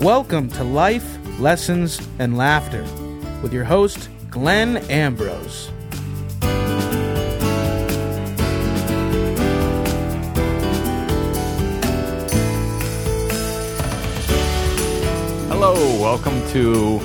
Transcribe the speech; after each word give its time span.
Welcome 0.00 0.48
to 0.50 0.64
Life, 0.64 1.18
Lessons, 1.38 2.00
and 2.18 2.36
Laughter 2.38 2.82
with 3.42 3.52
your 3.52 3.64
host, 3.64 4.08
Glenn 4.30 4.78
Ambrose. 4.90 5.70
Hello, 15.48 15.74
welcome 16.00 16.40
to 16.50 16.98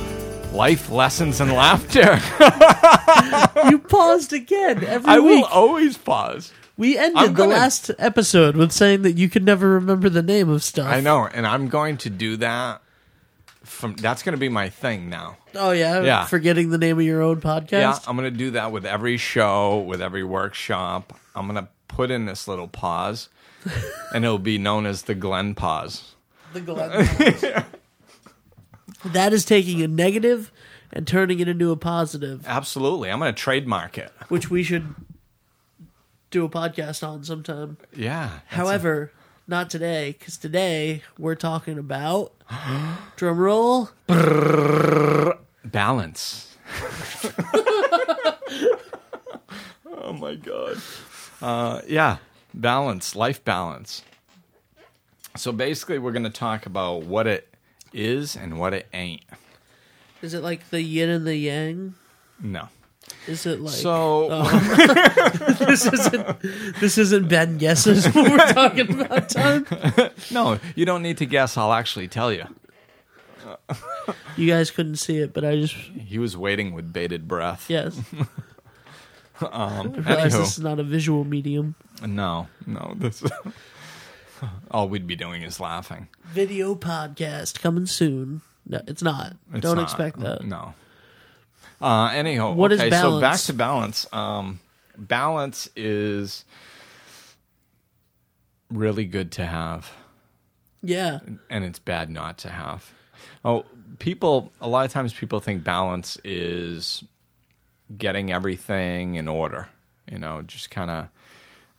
Life 0.53 0.89
Lessons 0.89 1.41
and 1.41 1.52
Laughter. 1.52 2.20
You 3.70 3.80
paused 3.80 4.31
again 4.34 4.84
every 4.84 5.09
I 5.09 5.17
will 5.20 5.43
always 5.45 5.98
pause. 5.98 6.52
we 6.77 6.98
ended 6.98 7.17
I'm 7.17 7.27
the 7.34 7.34
gonna- 7.34 7.53
last 7.55 7.89
episode 7.98 8.55
with 8.55 8.71
saying 8.71 9.02
that 9.03 9.13
you 9.13 9.27
could 9.30 9.43
never 9.43 9.70
remember 9.71 10.07
the 10.09 10.21
name 10.21 10.49
of 10.49 10.62
stuff. 10.63 10.88
I 10.88 10.99
know, 11.02 11.25
and 11.25 11.48
I'm 11.48 11.67
going 11.67 11.98
to 11.98 12.09
do 12.09 12.38
that. 12.38 12.81
From 13.65 13.95
that's 13.95 14.23
going 14.23 14.33
to 14.33 14.39
be 14.39 14.49
my 14.49 14.69
thing 14.69 15.09
now. 15.09 15.37
Oh 15.55 15.71
yeah, 15.71 16.01
Yeah. 16.01 16.25
Forgetting 16.25 16.69
the 16.69 16.77
name 16.77 16.99
of 16.99 17.05
your 17.05 17.21
own 17.21 17.41
podcast. 17.41 17.71
Yeah, 17.71 17.97
I'm 18.07 18.15
going 18.15 18.31
to 18.31 18.38
do 18.38 18.51
that 18.51 18.71
with 18.71 18.85
every 18.85 19.17
show, 19.17 19.79
with 19.79 20.01
every 20.01 20.23
workshop. 20.23 21.17
I'm 21.35 21.47
going 21.47 21.63
to 21.63 21.69
put 21.88 22.11
in 22.11 22.25
this 22.25 22.47
little 22.47 22.67
pause, 22.67 23.29
and 24.13 24.23
it'll 24.23 24.38
be 24.39 24.57
known 24.57 24.85
as 24.85 25.03
the 25.03 25.15
Glenn 25.15 25.55
pause. 25.55 26.13
The 26.53 26.61
Glenn 26.61 27.65
that 29.05 29.33
is 29.33 29.45
taking 29.45 29.81
a 29.81 29.88
negative 29.88 30.52
and 30.93 31.07
turning 31.07 31.39
it 31.39 31.47
into 31.47 31.71
a 31.71 31.75
positive, 31.75 32.45
Absolutely, 32.47 33.09
I'm 33.11 33.19
going 33.19 33.33
to 33.33 33.39
trademark 33.41 33.97
it. 33.97 34.11
which 34.29 34.49
we 34.49 34.63
should 34.63 34.95
do 36.31 36.45
a 36.45 36.49
podcast 36.49 37.05
on 37.07 37.23
sometime. 37.23 37.77
Yeah. 37.95 38.39
However, 38.47 39.11
not 39.47 39.69
today, 39.69 40.15
because 40.17 40.38
today 40.38 41.01
we're 41.17 41.35
talking 41.35 41.77
about 41.77 42.33
drum 43.15 43.38
roll. 43.38 43.89
a- 44.09 45.33
balance. 45.63 46.55
oh 49.93 50.13
my 50.19 50.35
god. 50.35 50.77
Uh, 51.41 51.81
yeah, 51.88 52.17
balance, 52.53 53.16
life 53.16 53.43
balance. 53.43 54.03
So 55.38 55.51
basically, 55.51 55.99
we're 55.99 56.11
going 56.13 56.23
to 56.23 56.29
talk 56.29 56.66
about 56.66 57.03
what 57.03 57.27
it 57.27 57.47
is 57.93 58.35
and 58.35 58.57
what 58.57 58.73
it 58.73 58.88
ain't. 58.93 59.23
Is 60.21 60.33
it 60.33 60.41
like 60.41 60.69
the 60.69 60.81
yin 60.81 61.09
and 61.09 61.25
the 61.27 61.35
yang? 61.35 61.95
No. 62.41 62.69
Is 63.28 63.45
it 63.45 63.59
like 63.59 63.73
So 63.73 64.28
this 65.59 65.86
isn't 65.86 66.40
this 66.80 66.98
isn't 66.98 67.28
Ben 67.28 67.58
guesses 67.58 68.06
we're 68.16 68.38
talking 68.54 69.02
about 69.02 69.30
time? 69.30 69.66
no, 70.31 70.59
you 70.76 70.86
don't 70.86 71.02
need 71.02 71.18
to 71.18 71.26
guess. 71.26 71.58
I'll 71.58 71.73
actually 71.73 72.08
tell 72.08 72.31
you. 72.31 72.46
You 74.38 74.50
guys 74.50 74.70
couldn't 74.72 74.98
see 74.98 75.18
it, 75.18 75.34
but 75.34 75.44
I 75.46 75.56
just 75.56 75.73
He 75.76 76.20
was 76.20 76.36
waiting 76.38 76.73
with 76.73 76.92
bated 76.94 77.28
breath. 77.28 77.66
yes. 77.70 78.00
Um, 79.42 79.50
I 79.52 79.81
realize 79.84 80.34
anywho, 80.34 80.40
this 80.40 80.58
is 80.58 80.59
not 80.64 80.80
a 80.80 80.84
visual 80.84 81.23
medium. 81.26 81.76
no, 82.06 82.48
no. 82.66 82.94
This 82.98 83.23
all 84.72 84.88
we'd 84.90 85.08
be 85.08 85.16
doing 85.16 85.42
is 85.44 85.59
laughing. 85.59 86.08
Video 86.26 86.76
podcast 86.76 87.59
coming 87.62 87.86
soon. 87.86 88.42
No, 88.68 88.81
it's 88.88 89.02
not. 89.03 89.36
It's 89.53 89.62
Don't 89.62 89.76
not. 89.78 89.84
expect 89.84 90.20
that. 90.20 90.46
No. 90.46 90.73
Uh, 91.81 92.09
anyhow, 92.14 92.54
What 92.54 92.72
is 92.72 92.80
okay, 92.80 92.90
so 92.92 93.20
back 93.20 93.40
to 93.42 93.54
balance. 93.54 94.08
Um, 94.14 94.59
balance 94.98 95.70
is 95.76 96.45
really 98.72 99.06
good 99.06 99.31
to 99.34 99.45
have, 99.45 99.92
Yeah. 100.81 101.20
and 101.50 101.64
it's 101.66 101.80
bad 101.80 102.09
not 102.09 102.38
to 102.40 102.50
have. 102.50 102.91
Oh, 103.44 103.66
people. 104.00 104.52
A 104.62 104.68
lot 104.68 104.85
of 104.85 104.91
times, 104.91 105.14
people 105.14 105.40
think 105.40 105.64
balance 105.64 106.18
is 106.24 107.03
getting 107.97 108.31
everything 108.31 109.16
in 109.16 109.28
order. 109.28 109.69
You 110.12 110.19
know, 110.19 110.41
just 110.41 110.69
kind 110.72 110.90
of. 110.91 111.08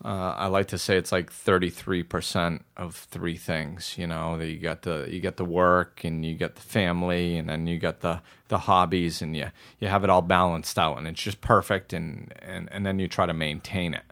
Uh, 0.05 0.35
I 0.37 0.47
like 0.49 0.67
to 0.69 0.79
say 0.79 0.97
it's 0.99 1.11
like 1.11 1.33
thirty 1.33 1.71
three 1.71 2.03
percent 2.03 2.65
of 2.77 2.95
three 2.95 3.37
things. 3.39 3.97
You 3.97 4.07
know, 4.07 4.37
that 4.39 4.47
you 4.47 4.59
got 4.59 4.83
the 4.83 5.07
you 5.11 5.21
got 5.21 5.37
the 5.39 5.45
work 5.45 6.05
and 6.05 6.25
you 6.25 6.35
got 6.35 6.55
the 6.55 6.61
family 6.63 7.39
and 7.39 7.49
then 7.49 7.67
you 7.67 7.79
got 7.79 8.01
the 8.01 8.21
the 8.49 8.59
hobbies 8.59 9.23
and 9.23 9.35
you 9.35 9.47
you 9.81 9.89
have 9.89 10.05
it 10.05 10.11
all 10.11 10.23
balanced 10.23 10.79
out 10.79 10.99
and 10.99 11.09
it's 11.09 11.23
just 11.23 11.41
perfect 11.41 11.93
and 11.95 12.33
and 12.43 12.69
and 12.71 12.85
then 12.85 12.99
you 12.99 13.09
try 13.09 13.25
to 13.25 13.33
maintain 13.33 13.95
it, 13.95 14.05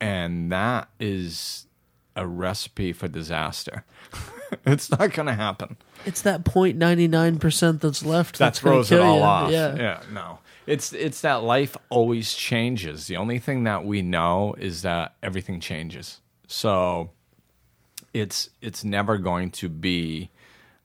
and 0.00 0.52
that 0.52 0.88
is 1.00 1.66
a 2.16 2.26
recipe 2.26 2.92
for 2.92 3.08
disaster. 3.08 3.84
it's 4.66 4.90
not 4.90 5.12
going 5.12 5.26
to 5.26 5.34
happen. 5.34 5.76
It's 6.04 6.22
that 6.22 6.44
point 6.44 6.76
ninety 6.76 7.08
nine 7.08 7.38
percent 7.38 7.80
that's 7.80 8.04
left 8.04 8.38
That 8.38 8.46
that's 8.46 8.58
throws 8.58 8.92
it 8.92 9.00
all 9.00 9.16
you. 9.18 9.22
off. 9.22 9.50
Yeah. 9.50 9.76
yeah, 9.76 10.00
no. 10.12 10.39
It's 10.70 10.92
it's 10.92 11.22
that 11.22 11.42
life 11.42 11.76
always 11.88 12.32
changes. 12.32 13.08
The 13.08 13.16
only 13.16 13.40
thing 13.40 13.64
that 13.64 13.84
we 13.84 14.02
know 14.02 14.54
is 14.56 14.82
that 14.82 15.16
everything 15.20 15.58
changes. 15.58 16.20
So 16.46 17.10
it's 18.14 18.50
it's 18.62 18.84
never 18.84 19.18
going 19.18 19.50
to 19.50 19.68
be 19.68 20.30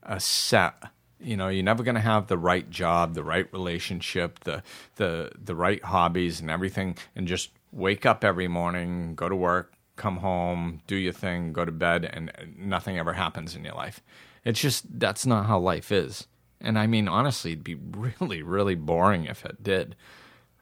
a 0.02 0.18
set. 0.18 0.74
You 1.20 1.36
know, 1.36 1.46
you're 1.46 1.62
never 1.62 1.84
going 1.84 1.94
to 1.94 2.00
have 2.00 2.26
the 2.26 2.36
right 2.36 2.68
job, 2.68 3.14
the 3.14 3.22
right 3.22 3.46
relationship, 3.52 4.40
the 4.40 4.64
the 4.96 5.30
the 5.40 5.54
right 5.54 5.84
hobbies 5.84 6.40
and 6.40 6.50
everything 6.50 6.96
and 7.14 7.28
just 7.28 7.50
wake 7.70 8.04
up 8.04 8.24
every 8.24 8.48
morning, 8.48 9.14
go 9.14 9.28
to 9.28 9.36
work, 9.36 9.74
come 9.94 10.16
home, 10.16 10.82
do 10.88 10.96
your 10.96 11.12
thing, 11.12 11.52
go 11.52 11.64
to 11.64 11.70
bed 11.70 12.04
and 12.04 12.32
nothing 12.58 12.98
ever 12.98 13.12
happens 13.12 13.54
in 13.54 13.64
your 13.64 13.74
life. 13.74 14.00
It's 14.44 14.60
just 14.60 14.98
that's 14.98 15.24
not 15.24 15.46
how 15.46 15.60
life 15.60 15.92
is. 15.92 16.26
And 16.60 16.78
I 16.78 16.86
mean, 16.86 17.08
honestly, 17.08 17.52
it'd 17.52 17.64
be 17.64 17.74
really, 17.74 18.42
really 18.42 18.74
boring 18.74 19.24
if 19.24 19.44
it 19.44 19.62
did. 19.62 19.96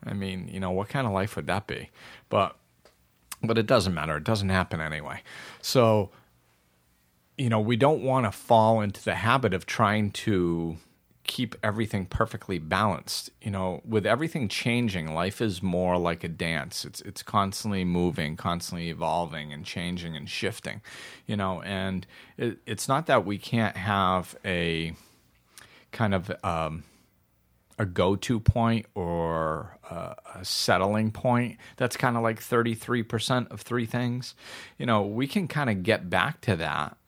I 0.04 0.12
mean, 0.12 0.48
you 0.48 0.60
know, 0.60 0.70
what 0.70 0.88
kind 0.88 1.06
of 1.06 1.12
life 1.12 1.36
would 1.36 1.46
that 1.46 1.66
be? 1.66 1.90
But, 2.28 2.56
but 3.42 3.58
it 3.58 3.66
doesn't 3.66 3.94
matter. 3.94 4.16
It 4.16 4.24
doesn't 4.24 4.48
happen 4.48 4.80
anyway. 4.80 5.22
So, 5.62 6.10
you 7.38 7.48
know, 7.48 7.60
we 7.60 7.76
don't 7.76 8.02
want 8.02 8.26
to 8.26 8.32
fall 8.32 8.80
into 8.80 9.02
the 9.02 9.14
habit 9.14 9.54
of 9.54 9.66
trying 9.66 10.10
to 10.12 10.76
keep 11.24 11.54
everything 11.62 12.06
perfectly 12.06 12.58
balanced. 12.58 13.30
You 13.40 13.50
know, 13.50 13.80
with 13.84 14.06
everything 14.06 14.48
changing, 14.48 15.14
life 15.14 15.40
is 15.40 15.62
more 15.62 15.98
like 15.98 16.22
a 16.22 16.28
dance. 16.28 16.84
It's 16.84 17.00
it's 17.00 17.22
constantly 17.22 17.84
moving, 17.84 18.36
constantly 18.36 18.90
evolving 18.90 19.52
and 19.52 19.64
changing 19.64 20.16
and 20.16 20.28
shifting. 20.28 20.82
You 21.26 21.36
know, 21.36 21.62
and 21.62 22.06
it, 22.36 22.58
it's 22.66 22.88
not 22.88 23.06
that 23.06 23.24
we 23.24 23.38
can't 23.38 23.76
have 23.76 24.36
a 24.44 24.94
kind 25.94 26.14
of 26.14 26.30
um, 26.44 26.84
a 27.78 27.86
go-to 27.86 28.38
point 28.38 28.84
or 28.94 29.78
a, 29.90 30.14
a 30.36 30.44
settling 30.44 31.10
point 31.10 31.56
that's 31.76 31.96
kind 31.96 32.16
of 32.16 32.22
like 32.22 32.40
33% 32.40 33.50
of 33.50 33.62
three 33.62 33.86
things? 33.86 34.34
You 34.76 34.84
know 34.84 35.02
we 35.02 35.26
can 35.26 35.48
kind 35.48 35.70
of 35.70 35.82
get 35.82 36.10
back 36.10 36.42
to 36.42 36.56
that 36.56 36.98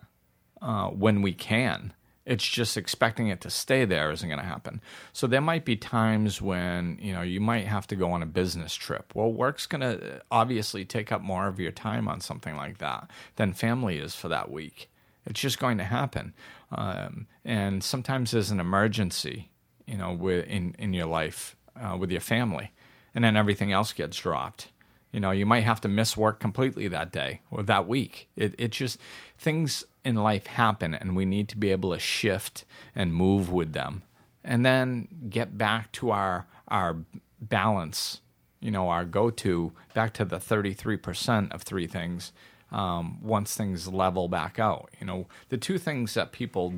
uh, 0.63 0.89
when 0.89 1.21
we 1.21 1.35
can. 1.35 1.93
It's 2.25 2.47
just 2.49 2.77
expecting 2.77 3.29
it 3.29 3.41
to 3.43 3.51
stay 3.51 3.85
there 3.85 4.11
isn't 4.11 4.29
going 4.29 4.41
to 4.41 4.45
happen. 4.45 4.81
So 5.13 5.29
there 5.29 5.41
might 5.41 5.65
be 5.65 5.77
times 5.77 6.43
when 6.43 6.99
you 7.01 7.13
know 7.13 7.23
you 7.23 7.41
might 7.41 7.67
have 7.67 7.87
to 7.89 7.97
go 7.97 8.11
on 8.13 8.23
a 8.23 8.27
business 8.27 8.75
trip. 8.75 9.13
Well 9.15 9.33
work's 9.33 9.67
going 9.67 9.83
to 9.83 10.23
obviously 10.31 10.85
take 10.85 11.13
up 11.13 11.21
more 11.21 11.47
of 11.47 11.61
your 11.61 11.73
time 11.73 12.09
on 12.09 12.21
something 12.21 12.57
like 12.57 12.79
that 12.79 13.11
than 13.37 13.53
family 13.53 13.99
is 13.99 14.15
for 14.15 14.29
that 14.29 14.51
week 14.51 14.89
it's 15.26 15.41
just 15.41 15.59
going 15.59 15.78
to 15.78 15.84
happen. 15.84 16.34
Um, 16.70 17.26
and 17.44 17.82
sometimes 17.82 18.31
there's 18.31 18.50
an 18.50 18.60
emergency, 18.60 19.50
you 19.87 19.97
know, 19.97 20.12
with, 20.12 20.47
in, 20.47 20.75
in 20.78 20.92
your 20.92 21.06
life 21.06 21.56
uh, 21.81 21.97
with 21.98 22.10
your 22.10 22.20
family, 22.20 22.72
and 23.14 23.25
then 23.25 23.37
everything 23.37 23.72
else 23.72 23.92
gets 23.92 24.17
dropped. 24.19 24.69
You 25.12 25.20
know, 25.20 25.31
you 25.31 25.46
might 25.46 25.64
have 25.64 25.81
to 25.82 25.88
miss 25.88 26.17
work 26.17 26.40
completely 26.40 26.88
that 26.88 27.12
day 27.12 27.40
or 27.50 27.62
that 27.62 27.87
week. 27.87 28.28
It, 28.37 28.55
it 28.58 28.70
just, 28.73 28.99
things 29.38 29.84
in 30.05 30.17
life 30.17 30.46
happen, 30.46 30.94
and 30.94 31.17
we 31.17 31.25
need 31.25 31.49
to 31.50 31.56
be 31.56 31.70
able 31.70 31.93
to 31.93 31.99
shift 31.99 32.64
and 32.94 33.14
move 33.14 33.50
with 33.50 33.72
them 33.72 34.02
and 34.46 34.64
then 34.64 35.08
get 35.29 35.58
back 35.58 35.90
to 35.93 36.11
our, 36.12 36.46
our 36.69 36.96
balance, 37.40 38.20
you 38.61 38.70
know, 38.70 38.88
our 38.88 39.05
go 39.05 39.29
to, 39.29 39.72
back 39.93 40.14
to 40.14 40.25
the 40.25 40.37
33% 40.37 41.52
of 41.52 41.62
three 41.62 41.88
things 41.88 42.32
um, 42.73 43.19
once 43.23 43.57
things 43.57 43.89
level 43.89 44.29
back 44.29 44.59
out. 44.59 44.91
You 45.01 45.07
know, 45.07 45.27
the 45.49 45.57
two 45.59 45.79
things 45.79 46.15
that 46.15 46.33
people 46.33 46.75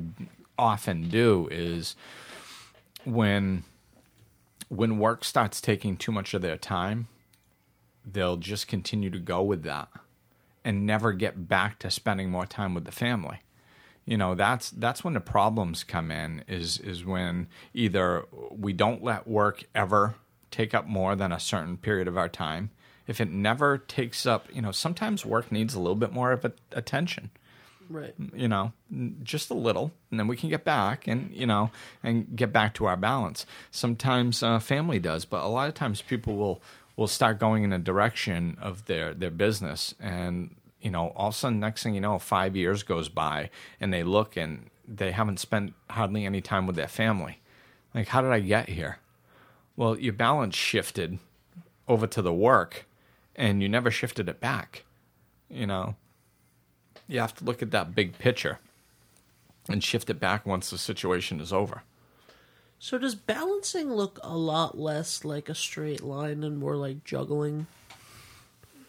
often 0.57 1.09
do 1.09 1.47
is 1.51 1.95
when 3.05 3.63
when 4.67 4.99
work 4.99 5.25
starts 5.25 5.59
taking 5.59 5.97
too 5.97 6.11
much 6.11 6.33
of 6.35 6.43
their 6.43 6.57
time, 6.57 7.07
they'll 8.05 8.37
just 8.37 8.67
continue 8.67 9.09
to 9.09 9.17
go 9.19 9.41
with 9.41 9.63
that 9.63 9.89
and 10.63 10.85
never 10.85 11.11
get 11.13 11.47
back 11.47 11.79
to 11.79 11.89
spending 11.89 12.29
more 12.29 12.45
time 12.45 12.75
with 12.75 12.85
the 12.85 12.91
family. 12.91 13.39
You 14.05 14.17
know, 14.17 14.35
that's 14.35 14.69
that's 14.69 15.03
when 15.03 15.13
the 15.13 15.19
problems 15.19 15.83
come 15.83 16.11
in 16.11 16.43
is 16.47 16.79
is 16.79 17.05
when 17.05 17.47
either 17.73 18.25
we 18.51 18.73
don't 18.73 19.03
let 19.03 19.27
work 19.27 19.63
ever 19.75 20.15
take 20.51 20.73
up 20.73 20.87
more 20.87 21.15
than 21.15 21.31
a 21.31 21.39
certain 21.39 21.77
period 21.77 22.07
of 22.07 22.17
our 22.17 22.29
time. 22.29 22.71
If 23.09 23.19
it 23.19 23.31
never 23.31 23.79
takes 23.79 24.27
up, 24.27 24.45
you 24.53 24.61
know, 24.61 24.71
sometimes 24.71 25.25
work 25.25 25.51
needs 25.51 25.73
a 25.73 25.79
little 25.79 25.95
bit 25.95 26.13
more 26.13 26.31
of 26.31 26.45
a, 26.45 26.53
attention. 26.71 27.31
Right. 27.89 28.13
you 28.35 28.47
know, 28.47 28.71
just 29.23 29.49
a 29.49 29.55
little, 29.55 29.91
and 30.11 30.19
then 30.19 30.27
we 30.27 30.37
can 30.37 30.47
get 30.47 30.63
back 30.63 31.07
and, 31.07 31.33
you 31.33 31.47
know, 31.47 31.71
and 32.03 32.35
get 32.35 32.53
back 32.53 32.75
to 32.75 32.85
our 32.85 32.95
balance. 32.95 33.47
Sometimes 33.71 34.43
uh, 34.43 34.59
family 34.59 34.99
does, 34.99 35.25
but 35.25 35.43
a 35.43 35.47
lot 35.47 35.67
of 35.67 35.73
times 35.73 36.03
people 36.03 36.35
will, 36.35 36.61
will 36.95 37.07
start 37.07 37.39
going 37.39 37.63
in 37.63 37.73
a 37.73 37.79
direction 37.79 38.57
of 38.61 38.85
their, 38.85 39.15
their 39.15 39.31
business. 39.31 39.95
And, 39.99 40.55
you 40.79 40.91
know, 40.91 41.07
all 41.15 41.29
of 41.29 41.33
a 41.33 41.37
sudden, 41.37 41.59
next 41.59 41.81
thing 41.81 41.95
you 41.95 42.01
know, 42.01 42.19
five 42.19 42.55
years 42.55 42.83
goes 42.83 43.09
by 43.09 43.49
and 43.79 43.91
they 43.91 44.03
look 44.03 44.37
and 44.37 44.69
they 44.87 45.11
haven't 45.11 45.39
spent 45.39 45.73
hardly 45.89 46.25
any 46.25 46.41
time 46.41 46.67
with 46.67 46.75
their 46.75 46.87
family. 46.87 47.41
Like, 47.95 48.09
how 48.09 48.21
did 48.21 48.31
I 48.31 48.39
get 48.39 48.69
here? 48.69 48.99
Well, 49.75 49.97
your 49.97 50.13
balance 50.13 50.55
shifted 50.55 51.17
over 51.87 52.05
to 52.05 52.21
the 52.21 52.33
work 52.33 52.85
and 53.39 53.63
you 53.63 53.69
never 53.69 53.89
shifted 53.89 54.29
it 54.29 54.39
back, 54.39 54.83
you 55.49 55.65
know? 55.65 55.95
you 57.09 57.19
have 57.19 57.35
to 57.35 57.43
look 57.43 57.61
at 57.61 57.71
that 57.71 57.93
big 57.95 58.17
picture 58.17 58.59
and 59.67 59.83
shift 59.83 60.09
it 60.09 60.19
back 60.19 60.45
once 60.45 60.69
the 60.69 60.77
situation 60.77 61.41
is 61.41 61.51
over. 61.51 61.81
So 62.77 62.97
does 62.97 63.15
balancing 63.15 63.91
look 63.91 64.19
a 64.23 64.37
lot 64.37 64.77
less 64.77 65.25
like 65.25 65.49
a 65.49 65.55
straight 65.55 66.01
line 66.01 66.43
and 66.43 66.57
more 66.57 66.77
like 66.77 67.03
juggling? 67.03 67.67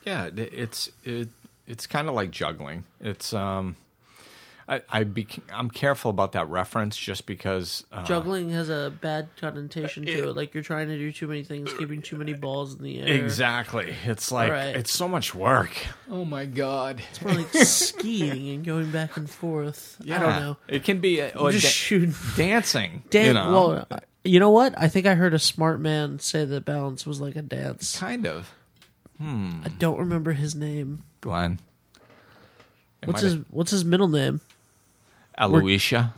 Yeah, 0.04 0.30
it's 0.36 0.90
it, 1.02 1.28
it's 1.66 1.86
kind 1.86 2.08
of 2.08 2.14
like 2.14 2.30
juggling. 2.30 2.84
It's 3.00 3.32
um, 3.32 3.76
I 4.70 4.82
I 4.88 5.02
be, 5.04 5.26
I'm 5.52 5.68
careful 5.68 6.10
about 6.12 6.30
that 6.32 6.48
reference 6.48 6.96
just 6.96 7.26
because 7.26 7.84
uh, 7.90 8.04
Juggling 8.04 8.50
has 8.50 8.68
a 8.70 8.92
bad 9.00 9.28
connotation 9.40 10.06
to 10.06 10.28
it, 10.28 10.36
like 10.36 10.54
you're 10.54 10.62
trying 10.62 10.86
to 10.88 10.96
do 10.96 11.10
too 11.10 11.26
many 11.26 11.42
things, 11.42 11.72
keeping 11.74 12.00
too 12.02 12.16
many 12.16 12.32
balls 12.34 12.76
in 12.76 12.82
the 12.84 13.00
air. 13.00 13.08
exactly. 13.08 13.92
It's 14.04 14.30
like 14.30 14.52
Right. 14.52 14.76
it's 14.76 14.92
so 14.92 15.08
much 15.08 15.34
work. 15.34 15.72
Oh 16.08 16.24
my 16.24 16.44
god. 16.46 17.02
It's 17.10 17.20
more 17.20 17.34
like 17.34 17.52
skiing 17.52 18.48
and 18.54 18.64
going 18.64 18.92
back 18.92 19.16
and 19.16 19.28
forth. 19.28 19.96
I 20.04 20.18
don't 20.18 20.40
know. 20.40 20.56
It 20.68 20.84
can 20.84 21.00
be 21.00 21.20
uh, 21.20 21.36
or 21.36 21.50
Just 21.50 21.64
da- 21.64 21.68
shoot. 21.70 22.14
dancing. 22.36 23.02
Dan- 23.10 23.26
you 23.26 23.32
know, 23.34 23.50
Well, 23.52 23.86
uh, 23.90 23.98
you 24.22 24.38
know 24.38 24.50
what? 24.50 24.74
I 24.78 24.86
think 24.86 25.06
I 25.06 25.14
heard 25.16 25.34
a 25.34 25.38
smart 25.40 25.80
man 25.80 26.20
say 26.20 26.44
that 26.44 26.64
balance 26.64 27.04
was 27.06 27.20
like 27.20 27.34
a 27.34 27.42
dance. 27.42 27.98
kind 27.98 28.24
of. 28.26 28.52
I 29.20 29.68
don't 29.78 29.98
remember 29.98 30.32
his 30.32 30.54
name. 30.54 31.02
Glenn. 31.20 31.58
It 33.02 33.06
What's 33.08 33.22
his 33.22 33.34
What's 33.50 33.70
his 33.70 33.84
middle 33.84 34.08
name? 34.08 34.40
Aloysia? 35.38 36.12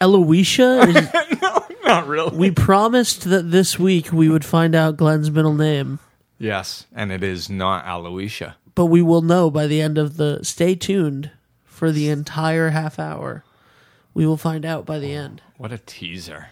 Eloisha. 0.00 0.88
Is- 1.70 1.84
Not 1.84 2.06
really. 2.06 2.36
we 2.36 2.50
promised 2.50 3.24
that 3.30 3.50
this 3.50 3.78
week 3.78 4.12
we 4.12 4.28
would 4.28 4.44
find 4.44 4.74
out 4.74 4.96
Glenn's 4.96 5.30
middle 5.30 5.54
name, 5.54 5.98
yes, 6.38 6.86
and 6.94 7.10
it 7.10 7.22
is 7.24 7.48
not 7.48 7.84
Aloysia. 7.86 8.54
but 8.74 8.86
we 8.86 9.00
will 9.02 9.22
know 9.22 9.50
by 9.50 9.66
the 9.66 9.80
end 9.80 9.96
of 9.98 10.16
the. 10.18 10.40
Stay 10.42 10.74
tuned 10.74 11.30
for 11.64 11.90
the 11.90 12.08
entire 12.10 12.70
half 12.70 12.98
hour. 12.98 13.42
We 14.14 14.26
will 14.26 14.36
find 14.36 14.64
out 14.66 14.84
by 14.84 14.98
the 14.98 15.14
oh, 15.16 15.20
end. 15.20 15.42
What 15.56 15.72
a 15.72 15.78
teaser. 15.78 16.48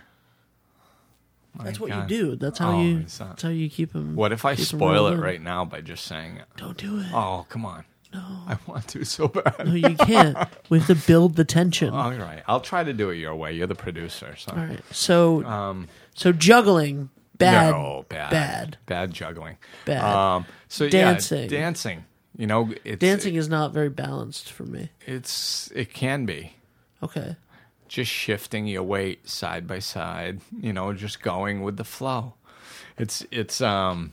My 1.54 1.64
That's 1.64 1.80
what 1.80 1.90
God. 1.90 2.10
you 2.10 2.16
do. 2.16 2.36
That's 2.36 2.58
how 2.58 2.72
Oh, 2.76 2.82
you. 2.82 2.98
is 3.00 3.18
that- 3.18 3.28
That's 3.30 3.42
how 3.42 3.48
you 3.48 3.68
keep 3.70 3.94
him. 3.94 4.14
What 4.14 4.32
if 4.32 4.44
I 4.44 4.54
spoil 4.54 5.06
it 5.08 5.16
right 5.16 5.40
now 5.40 5.64
by 5.64 5.80
just 5.80 6.04
saying 6.04 6.36
it? 6.36 6.44
Don't 6.56 6.76
do 6.76 6.98
it. 7.00 7.06
Oh, 7.12 7.44
come 7.48 7.64
on. 7.66 7.84
No. 8.16 8.22
I 8.46 8.56
want 8.66 8.88
to 8.88 9.04
so 9.04 9.28
bad. 9.28 9.66
No, 9.66 9.74
you 9.74 9.94
can't. 9.94 10.36
we 10.70 10.78
have 10.78 10.86
to 10.88 10.94
build 11.06 11.36
the 11.36 11.44
tension. 11.44 11.90
All 11.92 12.10
right. 12.12 12.42
I'll 12.46 12.60
try 12.60 12.82
to 12.84 12.92
do 12.92 13.10
it 13.10 13.16
your 13.16 13.34
way. 13.34 13.52
You're 13.52 13.66
the 13.66 13.74
producer. 13.74 14.34
So. 14.36 14.52
All 14.52 14.58
right. 14.58 14.80
So, 14.90 15.44
Um, 15.44 15.88
so 16.14 16.32
juggling 16.32 17.10
bad, 17.36 17.72
no, 17.72 18.06
bad. 18.08 18.30
bad. 18.30 18.78
Bad 18.86 19.12
juggling. 19.12 19.58
Bad. 19.84 20.02
Um, 20.02 20.46
so 20.68 20.88
Dancing. 20.88 21.42
Yeah, 21.42 21.48
dancing. 21.48 22.04
You 22.38 22.46
know, 22.46 22.72
it's, 22.84 23.00
Dancing 23.00 23.34
is 23.34 23.48
not 23.48 23.72
very 23.72 23.88
balanced 23.88 24.52
for 24.52 24.64
me. 24.64 24.90
It's 25.06 25.70
it 25.74 25.92
can 25.92 26.26
be 26.26 26.54
Okay. 27.02 27.36
just 27.88 28.10
shifting 28.10 28.66
your 28.66 28.82
weight 28.82 29.28
side 29.28 29.66
by 29.66 29.78
side. 29.78 30.40
You 30.60 30.72
know, 30.72 30.92
just 30.92 31.22
going 31.22 31.62
with 31.62 31.76
the 31.78 31.84
flow. 31.84 32.34
It's 32.98 33.26
it's 33.30 33.60
um 33.60 34.12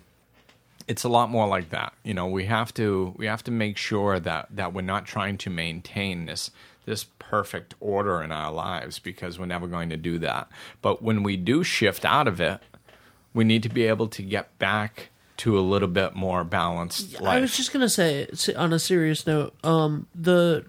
it's 0.88 1.04
a 1.04 1.10
lot 1.10 1.30
more 1.30 1.48
like 1.48 1.70
that. 1.70 1.94
You 2.04 2.14
know, 2.14 2.28
we 2.28 2.46
have 2.46 2.74
to 2.76 3.14
we 3.18 3.26
have 3.26 3.44
to 3.44 3.52
make 3.52 3.78
sure 3.78 4.20
that 4.20 4.48
that 4.52 4.74
we're 4.74 4.82
not 4.82 5.06
trying 5.06 5.38
to 5.40 5.50
maintain 5.50 6.26
this 6.26 6.52
this 6.86 7.06
perfect 7.20 7.76
order 7.80 8.22
in 8.22 8.32
our 8.32 8.52
lives 8.52 9.00
because 9.00 9.40
we're 9.40 9.46
never 9.46 9.68
going 9.68 9.90
to 9.90 9.98
do 9.98 10.20
that. 10.20 10.50
But 10.82 11.02
when 11.02 11.24
we 11.24 11.38
do 11.38 11.64
shift 11.64 12.04
out 12.04 12.28
of 12.28 12.42
it, 12.42 12.60
we 13.34 13.44
need 13.44 13.64
to 13.64 13.70
be 13.70 13.84
able 13.84 14.08
to 14.10 14.22
get 14.22 14.58
back 14.60 15.10
to 15.38 15.58
a 15.58 15.62
little 15.62 15.88
bit 15.88 16.16
more 16.16 16.44
balanced 16.44 17.20
life. 17.20 17.38
I 17.38 17.40
was 17.40 17.56
just 17.58 17.74
gonna 17.74 17.90
say, 17.90 18.28
on 18.56 18.74
a 18.74 18.80
serious 18.80 19.26
note, 19.26 19.54
um, 19.64 20.08
the 20.14 20.66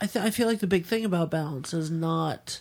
I 0.00 0.06
th- 0.06 0.24
I 0.24 0.30
feel 0.30 0.46
like 0.46 0.60
the 0.60 0.66
big 0.66 0.86
thing 0.86 1.04
about 1.04 1.30
balance 1.30 1.74
is 1.74 1.90
not 1.90 2.60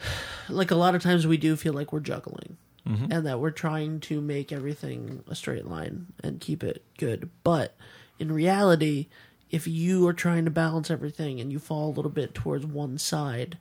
like 0.48 0.70
a 0.70 0.76
lot 0.76 0.94
of 0.94 1.02
times 1.02 1.26
we 1.26 1.36
do 1.36 1.56
feel 1.56 1.72
like 1.72 1.92
we're 1.92 2.00
juggling 2.00 2.56
Mm-hmm. 2.86 3.12
and 3.12 3.26
that 3.26 3.38
we're 3.38 3.52
trying 3.52 4.00
to 4.00 4.20
make 4.20 4.50
everything 4.50 5.22
a 5.28 5.36
straight 5.36 5.66
line 5.66 6.06
and 6.22 6.40
keep 6.40 6.64
it 6.64 6.82
good, 6.98 7.30
but 7.44 7.76
in 8.18 8.32
reality, 8.32 9.06
if 9.50 9.68
you 9.68 10.06
are 10.08 10.12
trying 10.12 10.44
to 10.46 10.50
balance 10.50 10.90
everything 10.90 11.40
and 11.40 11.52
you 11.52 11.58
fall 11.58 11.90
a 11.90 11.94
little 11.94 12.10
bit 12.10 12.34
towards 12.34 12.66
one 12.66 12.98
side, 12.98 13.58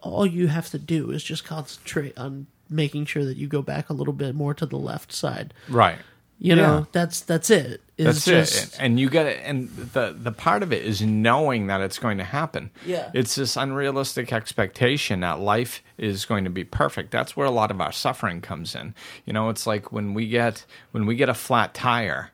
all 0.00 0.24
you 0.24 0.46
have 0.46 0.70
to 0.70 0.78
do 0.78 1.10
is 1.10 1.22
just 1.22 1.44
concentrate 1.44 2.16
on 2.16 2.46
making 2.70 3.04
sure 3.04 3.24
that 3.24 3.36
you 3.36 3.46
go 3.48 3.62
back 3.62 3.90
a 3.90 3.92
little 3.92 4.14
bit 4.14 4.34
more 4.34 4.54
to 4.54 4.66
the 4.66 4.78
left 4.78 5.12
side. 5.12 5.52
right. 5.68 5.98
You 6.38 6.54
know, 6.54 6.86
that's 6.92 7.20
that's 7.20 7.50
it. 7.50 7.82
That's 7.98 8.24
just, 8.24 8.74
it. 8.74 8.76
And 8.80 8.98
you 8.98 9.10
get 9.10 9.26
it. 9.26 9.40
And 9.44 9.68
the 9.70 10.14
the 10.16 10.30
part 10.30 10.62
of 10.62 10.72
it 10.72 10.84
is 10.84 11.02
knowing 11.02 11.66
that 11.66 11.80
it's 11.80 11.98
going 11.98 12.18
to 12.18 12.24
happen. 12.24 12.70
Yeah. 12.86 13.10
It's 13.12 13.34
this 13.34 13.56
unrealistic 13.56 14.32
expectation 14.32 15.20
that 15.20 15.40
life 15.40 15.82
is 15.96 16.24
going 16.24 16.44
to 16.44 16.50
be 16.50 16.64
perfect. 16.64 17.10
That's 17.10 17.36
where 17.36 17.46
a 17.46 17.50
lot 17.50 17.70
of 17.70 17.80
our 17.80 17.92
suffering 17.92 18.40
comes 18.40 18.74
in. 18.74 18.94
You 19.26 19.32
know, 19.32 19.48
it's 19.48 19.66
like 19.66 19.90
when 19.90 20.14
we 20.14 20.28
get 20.28 20.64
when 20.92 21.06
we 21.06 21.16
get 21.16 21.28
a 21.28 21.34
flat 21.34 21.74
tire, 21.74 22.30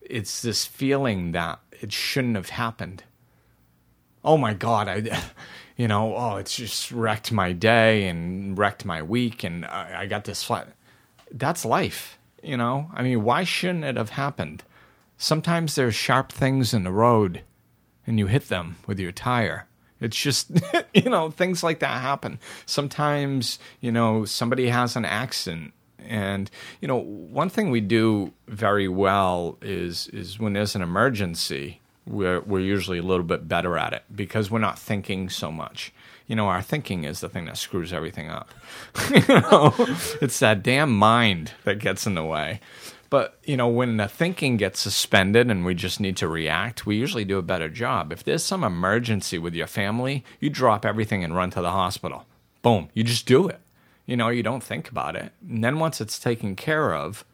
it's 0.00 0.40
this 0.40 0.64
feeling 0.64 1.32
that 1.32 1.60
it 1.72 1.92
shouldn't 1.92 2.36
have 2.36 2.48
happened. 2.50 3.04
Oh 4.24 4.38
my 4.38 4.54
God, 4.54 4.88
I. 4.88 5.22
You 5.74 5.88
know, 5.88 6.14
oh, 6.14 6.36
it's 6.36 6.54
just 6.54 6.92
wrecked 6.92 7.32
my 7.32 7.52
day 7.52 8.06
and 8.06 8.56
wrecked 8.56 8.84
my 8.84 9.02
week, 9.02 9.42
and 9.42 9.64
I, 9.64 10.02
I 10.02 10.06
got 10.06 10.24
this 10.24 10.44
flat. 10.44 10.68
That's 11.30 11.64
life, 11.64 12.18
you 12.42 12.58
know. 12.58 12.90
I 12.92 13.02
mean, 13.02 13.24
why 13.24 13.44
shouldn't 13.44 13.84
it 13.84 13.96
have 13.96 14.10
happened? 14.10 14.62
Sometimes 15.22 15.76
there's 15.76 15.94
sharp 15.94 16.32
things 16.32 16.74
in 16.74 16.82
the 16.82 16.90
road 16.90 17.42
and 18.06 18.18
you 18.18 18.26
hit 18.26 18.48
them 18.48 18.76
with 18.86 18.98
your 18.98 19.12
tire. 19.12 19.68
It's 20.00 20.20
just, 20.20 20.50
you 20.94 21.08
know, 21.08 21.30
things 21.30 21.62
like 21.62 21.78
that 21.78 22.02
happen. 22.02 22.40
Sometimes, 22.66 23.60
you 23.80 23.92
know, 23.92 24.24
somebody 24.24 24.68
has 24.68 24.96
an 24.96 25.04
accident. 25.04 25.72
And, 26.00 26.50
you 26.80 26.88
know, 26.88 26.96
one 26.96 27.48
thing 27.48 27.70
we 27.70 27.80
do 27.80 28.32
very 28.48 28.88
well 28.88 29.56
is 29.62 30.08
is 30.08 30.40
when 30.40 30.54
there's 30.54 30.74
an 30.74 30.82
emergency, 30.82 31.80
we're 32.04 32.40
we're 32.40 32.58
usually 32.58 32.98
a 32.98 33.02
little 33.02 33.24
bit 33.24 33.46
better 33.46 33.78
at 33.78 33.92
it 33.92 34.02
because 34.12 34.50
we're 34.50 34.58
not 34.58 34.76
thinking 34.76 35.28
so 35.28 35.52
much. 35.52 35.92
You 36.26 36.34
know, 36.34 36.48
our 36.48 36.62
thinking 36.62 37.04
is 37.04 37.20
the 37.20 37.28
thing 37.28 37.44
that 37.44 37.56
screws 37.56 37.92
everything 37.92 38.28
up. 38.28 38.52
you 39.10 39.40
know, 39.40 39.72
it's 40.20 40.40
that 40.40 40.64
damn 40.64 40.90
mind 40.90 41.52
that 41.62 41.78
gets 41.78 42.04
in 42.04 42.16
the 42.16 42.24
way. 42.24 42.60
But 43.12 43.36
you 43.44 43.58
know, 43.58 43.68
when 43.68 43.98
the 43.98 44.08
thinking 44.08 44.56
gets 44.56 44.80
suspended 44.80 45.50
and 45.50 45.66
we 45.66 45.74
just 45.74 46.00
need 46.00 46.16
to 46.16 46.26
react, 46.26 46.86
we 46.86 46.96
usually 46.96 47.26
do 47.26 47.36
a 47.36 47.42
better 47.42 47.68
job. 47.68 48.10
If 48.10 48.24
there's 48.24 48.42
some 48.42 48.64
emergency 48.64 49.36
with 49.36 49.54
your 49.54 49.66
family, 49.66 50.24
you 50.40 50.48
drop 50.48 50.86
everything 50.86 51.22
and 51.22 51.36
run 51.36 51.50
to 51.50 51.60
the 51.60 51.72
hospital. 51.72 52.24
Boom, 52.62 52.88
you 52.94 53.04
just 53.04 53.26
do 53.26 53.48
it. 53.48 53.60
You 54.06 54.16
know, 54.16 54.30
you 54.30 54.42
don't 54.42 54.64
think 54.64 54.88
about 54.88 55.14
it. 55.14 55.30
And 55.46 55.62
then 55.62 55.78
once 55.78 56.00
it's 56.00 56.18
taken 56.18 56.56
care 56.56 56.94
of, 56.94 57.26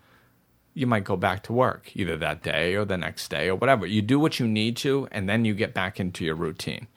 you 0.75 0.89
might 0.89 1.05
go 1.05 1.17
back 1.17 1.45
to 1.45 1.53
work 1.53 1.93
either 1.95 2.17
that 2.17 2.43
day 2.43 2.75
or 2.75 2.85
the 2.85 2.99
next 2.99 3.29
day 3.29 3.47
or 3.47 3.55
whatever. 3.55 3.87
You 3.87 4.03
do 4.03 4.19
what 4.19 4.41
you 4.41 4.49
need 4.49 4.77
to, 4.79 5.07
and 5.13 5.29
then 5.29 5.45
you 5.45 5.55
get 5.55 5.75
back 5.75 6.01
into 6.01 6.25
your 6.25 6.35
routine. 6.35 6.89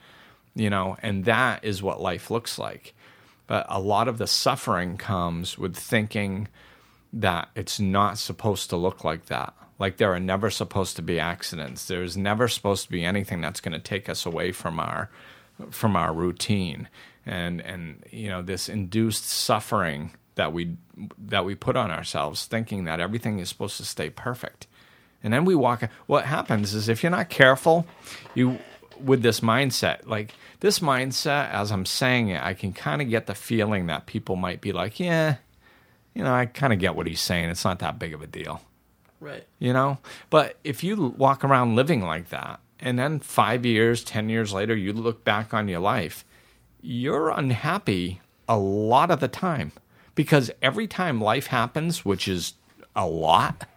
You 0.55 0.71
know, 0.71 0.97
and 1.03 1.25
that 1.25 1.63
is 1.63 1.83
what 1.83 2.01
life 2.01 2.31
looks 2.31 2.57
like. 2.57 2.95
But 3.45 3.67
a 3.69 3.79
lot 3.79 4.07
of 4.07 4.17
the 4.17 4.25
suffering 4.25 4.97
comes 4.97 5.55
with 5.55 5.75
thinking 5.75 6.47
that 7.13 7.49
it's 7.55 7.79
not 7.79 8.17
supposed 8.17 8.69
to 8.69 8.77
look 8.77 9.03
like 9.03 9.25
that. 9.25 9.53
Like 9.79 9.97
there 9.97 10.13
are 10.13 10.19
never 10.19 10.49
supposed 10.49 10.95
to 10.97 11.01
be 11.01 11.19
accidents. 11.19 11.85
There's 11.85 12.15
never 12.15 12.47
supposed 12.47 12.85
to 12.85 12.91
be 12.91 13.03
anything 13.03 13.41
that's 13.41 13.59
going 13.59 13.73
to 13.73 13.79
take 13.79 14.07
us 14.07 14.25
away 14.25 14.51
from 14.51 14.79
our 14.79 15.09
from 15.71 15.95
our 15.95 16.13
routine. 16.13 16.87
And 17.25 17.61
and 17.61 18.03
you 18.11 18.29
know 18.29 18.41
this 18.41 18.69
induced 18.69 19.25
suffering 19.25 20.11
that 20.35 20.53
we 20.53 20.77
that 21.17 21.45
we 21.45 21.55
put 21.55 21.75
on 21.75 21.91
ourselves 21.91 22.45
thinking 22.45 22.85
that 22.85 22.99
everything 22.99 23.39
is 23.39 23.49
supposed 23.49 23.77
to 23.77 23.85
stay 23.85 24.09
perfect. 24.09 24.67
And 25.23 25.33
then 25.33 25.45
we 25.45 25.55
walk 25.55 25.87
what 26.07 26.25
happens 26.25 26.73
is 26.73 26.89
if 26.89 27.03
you're 27.03 27.11
not 27.11 27.29
careful, 27.29 27.85
you 28.33 28.59
with 28.99 29.23
this 29.23 29.39
mindset, 29.39 30.05
like 30.05 30.35
this 30.59 30.79
mindset 30.79 31.49
as 31.51 31.71
I'm 31.71 31.85
saying 31.85 32.29
it, 32.29 32.43
I 32.43 32.53
can 32.53 32.71
kind 32.71 33.01
of 33.01 33.09
get 33.09 33.25
the 33.25 33.35
feeling 33.35 33.87
that 33.87 34.05
people 34.05 34.35
might 34.35 34.61
be 34.61 34.71
like, 34.71 34.99
"Yeah, 34.99 35.37
you 36.13 36.23
know, 36.23 36.33
I 36.33 36.45
kind 36.45 36.73
of 36.73 36.79
get 36.79 36.95
what 36.95 37.07
he's 37.07 37.21
saying. 37.21 37.49
It's 37.49 37.63
not 37.63 37.79
that 37.79 37.99
big 37.99 38.13
of 38.13 38.21
a 38.21 38.27
deal, 38.27 38.61
right. 39.19 39.45
you 39.59 39.73
know? 39.73 39.97
But 40.29 40.57
if 40.63 40.83
you 40.83 41.13
walk 41.17 41.43
around 41.43 41.75
living 41.75 42.01
like 42.01 42.29
that 42.29 42.59
and 42.79 42.99
then 42.99 43.19
five 43.19 43.65
years, 43.65 44.03
10 44.03 44.29
years 44.29 44.53
later, 44.53 44.75
you 44.75 44.93
look 44.93 45.23
back 45.23 45.53
on 45.53 45.67
your 45.67 45.79
life, 45.79 46.25
you're 46.81 47.29
unhappy 47.29 48.21
a 48.47 48.57
lot 48.57 49.11
of 49.11 49.19
the 49.19 49.27
time 49.27 49.71
because 50.15 50.51
every 50.61 50.87
time 50.87 51.21
life 51.21 51.47
happens, 51.47 52.03
which 52.03 52.27
is 52.27 52.53
a 52.95 53.07
lot, 53.07 53.67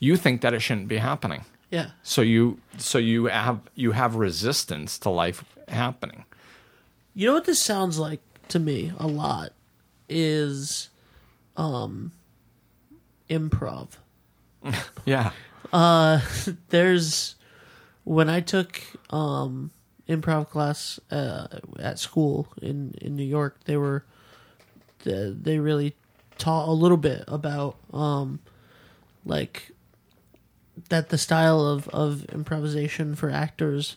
you 0.00 0.16
think 0.16 0.40
that 0.40 0.52
it 0.52 0.60
shouldn't 0.60 0.88
be 0.88 0.96
happening. 0.96 1.44
Yeah. 1.70 1.90
So 2.02 2.22
you 2.22 2.60
so 2.76 2.98
you 2.98 3.26
have 3.26 3.60
you 3.74 3.92
have 3.92 4.14
resistance 4.14 4.98
to 5.00 5.10
life 5.10 5.44
happening. 5.68 6.24
You 7.14 7.28
know 7.28 7.34
what 7.34 7.46
this 7.46 7.60
sounds 7.60 7.98
like 7.98 8.20
to 8.48 8.58
me 8.58 8.92
a 8.98 9.06
lot 9.06 9.52
is 10.08 10.90
um 11.56 12.12
improv. 13.28 13.88
Yeah. 15.04 15.32
There's 16.68 17.34
when 18.04 18.30
I 18.30 18.40
took 18.40 18.80
um 19.10 19.70
improv 20.08 20.50
class 20.50 21.00
uh, 21.10 21.46
at 21.78 21.98
school 21.98 22.48
in 22.62 22.94
in 23.00 23.16
New 23.16 23.24
York, 23.24 23.58
they 23.64 23.76
were 23.76 24.04
they, 25.04 25.34
they 25.38 25.58
really 25.58 25.94
taught 26.38 26.68
a 26.68 26.72
little 26.72 26.96
bit 26.96 27.24
about 27.28 27.76
um 27.92 28.40
like 29.24 29.72
that 30.88 31.08
the 31.08 31.18
style 31.18 31.60
of 31.60 31.88
of 31.88 32.24
improvisation 32.26 33.14
for 33.14 33.30
actors 33.30 33.96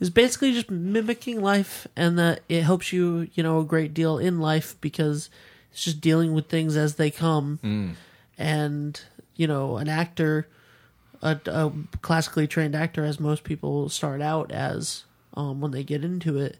is 0.00 0.10
basically 0.10 0.52
just 0.52 0.70
mimicking 0.70 1.40
life 1.40 1.86
and 1.96 2.18
that 2.18 2.40
it 2.48 2.62
helps 2.62 2.92
you 2.92 3.28
you 3.34 3.42
know 3.42 3.60
a 3.60 3.64
great 3.64 3.94
deal 3.94 4.18
in 4.18 4.40
life 4.40 4.76
because 4.80 5.30
it's 5.76 5.84
just 5.84 6.00
dealing 6.00 6.32
with 6.32 6.48
things 6.48 6.74
as 6.74 6.94
they 6.94 7.10
come. 7.10 7.96
And 8.38 8.98
you 9.34 9.46
know 9.46 9.76
an 9.76 9.88
actor 9.90 10.48
a, 11.20 11.38
a 11.46 11.70
classically 12.00 12.46
trained 12.46 12.74
actor 12.74 13.04
as 13.04 13.20
most 13.20 13.44
people 13.44 13.90
start 13.90 14.22
out 14.22 14.50
as 14.50 15.04
um, 15.34 15.60
when 15.60 15.70
they 15.72 15.84
get 15.84 16.02
into 16.02 16.38
it 16.38 16.56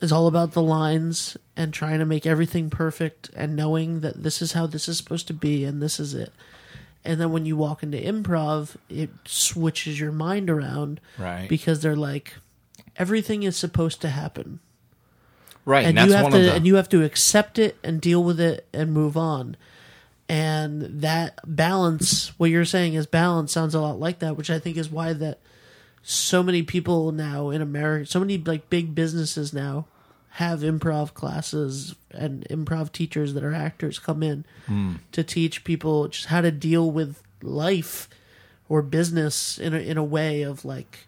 is 0.00 0.12
all 0.12 0.26
about 0.26 0.52
the 0.52 0.62
lines 0.62 1.36
and 1.58 1.74
trying 1.74 1.98
to 1.98 2.06
make 2.06 2.24
everything 2.24 2.70
perfect 2.70 3.28
and 3.36 3.54
knowing 3.54 4.00
that 4.00 4.22
this 4.22 4.40
is 4.40 4.52
how 4.52 4.66
this 4.66 4.88
is 4.88 4.96
supposed 4.96 5.26
to 5.26 5.34
be 5.34 5.62
and 5.66 5.82
this 5.82 6.00
is 6.00 6.14
it. 6.14 6.32
And 7.04 7.20
then 7.20 7.32
when 7.32 7.44
you 7.44 7.54
walk 7.58 7.82
into 7.82 7.98
improv 7.98 8.76
it 8.88 9.10
switches 9.26 10.00
your 10.00 10.12
mind 10.12 10.48
around 10.48 11.00
Right. 11.18 11.48
because 11.50 11.80
they're 11.82 11.94
like 11.96 12.34
everything 12.96 13.42
is 13.42 13.58
supposed 13.58 14.00
to 14.00 14.08
happen 14.08 14.60
Right. 15.70 15.86
and, 15.86 15.98
And, 15.98 16.10
you 16.10 16.16
have 16.16 16.30
to 16.32 16.38
the 16.38 16.52
and 16.54 16.66
you 16.66 16.74
have 16.76 16.88
to 16.90 17.04
accept 17.04 17.58
it 17.58 17.76
and 17.84 18.00
deal 18.00 18.22
with 18.24 18.40
it 18.40 18.66
and 18.72 18.92
move 18.92 19.16
on 19.16 19.56
and 20.28 20.82
that 21.02 21.38
balance 21.46 22.32
what 22.38 22.50
you're 22.50 22.64
saying 22.64 22.94
is 22.94 23.06
balance 23.06 23.52
sounds 23.52 23.74
a 23.74 23.80
lot 23.80 23.98
like 23.98 24.18
that 24.20 24.36
which 24.36 24.50
i 24.50 24.58
think 24.58 24.76
is 24.76 24.88
why 24.90 25.12
that 25.12 25.38
so 26.02 26.42
many 26.42 26.62
people 26.62 27.12
now 27.12 27.50
in 27.50 27.60
america 27.60 28.06
so 28.06 28.20
many 28.20 28.38
like 28.38 28.70
big 28.70 28.94
businesses 28.94 29.52
now 29.52 29.86
have 30.34 30.60
improv 30.60 31.12
classes 31.14 31.94
and 32.12 32.44
improv 32.48 32.92
teachers 32.92 33.34
that 33.34 33.42
are 33.44 33.54
actors 33.54 33.98
come 33.98 34.22
in 34.22 34.44
Hmm. 34.66 34.94
to 35.12 35.22
teach 35.24 35.64
people 35.64 36.08
just 36.08 36.26
how 36.26 36.40
to 36.40 36.50
deal 36.52 36.90
with 36.90 37.22
life 37.42 38.08
or 38.68 38.82
business 38.82 39.58
in 39.58 39.74
a, 39.74 39.78
in 39.78 39.96
a 39.98 40.04
way 40.04 40.42
of 40.42 40.64
like 40.64 41.06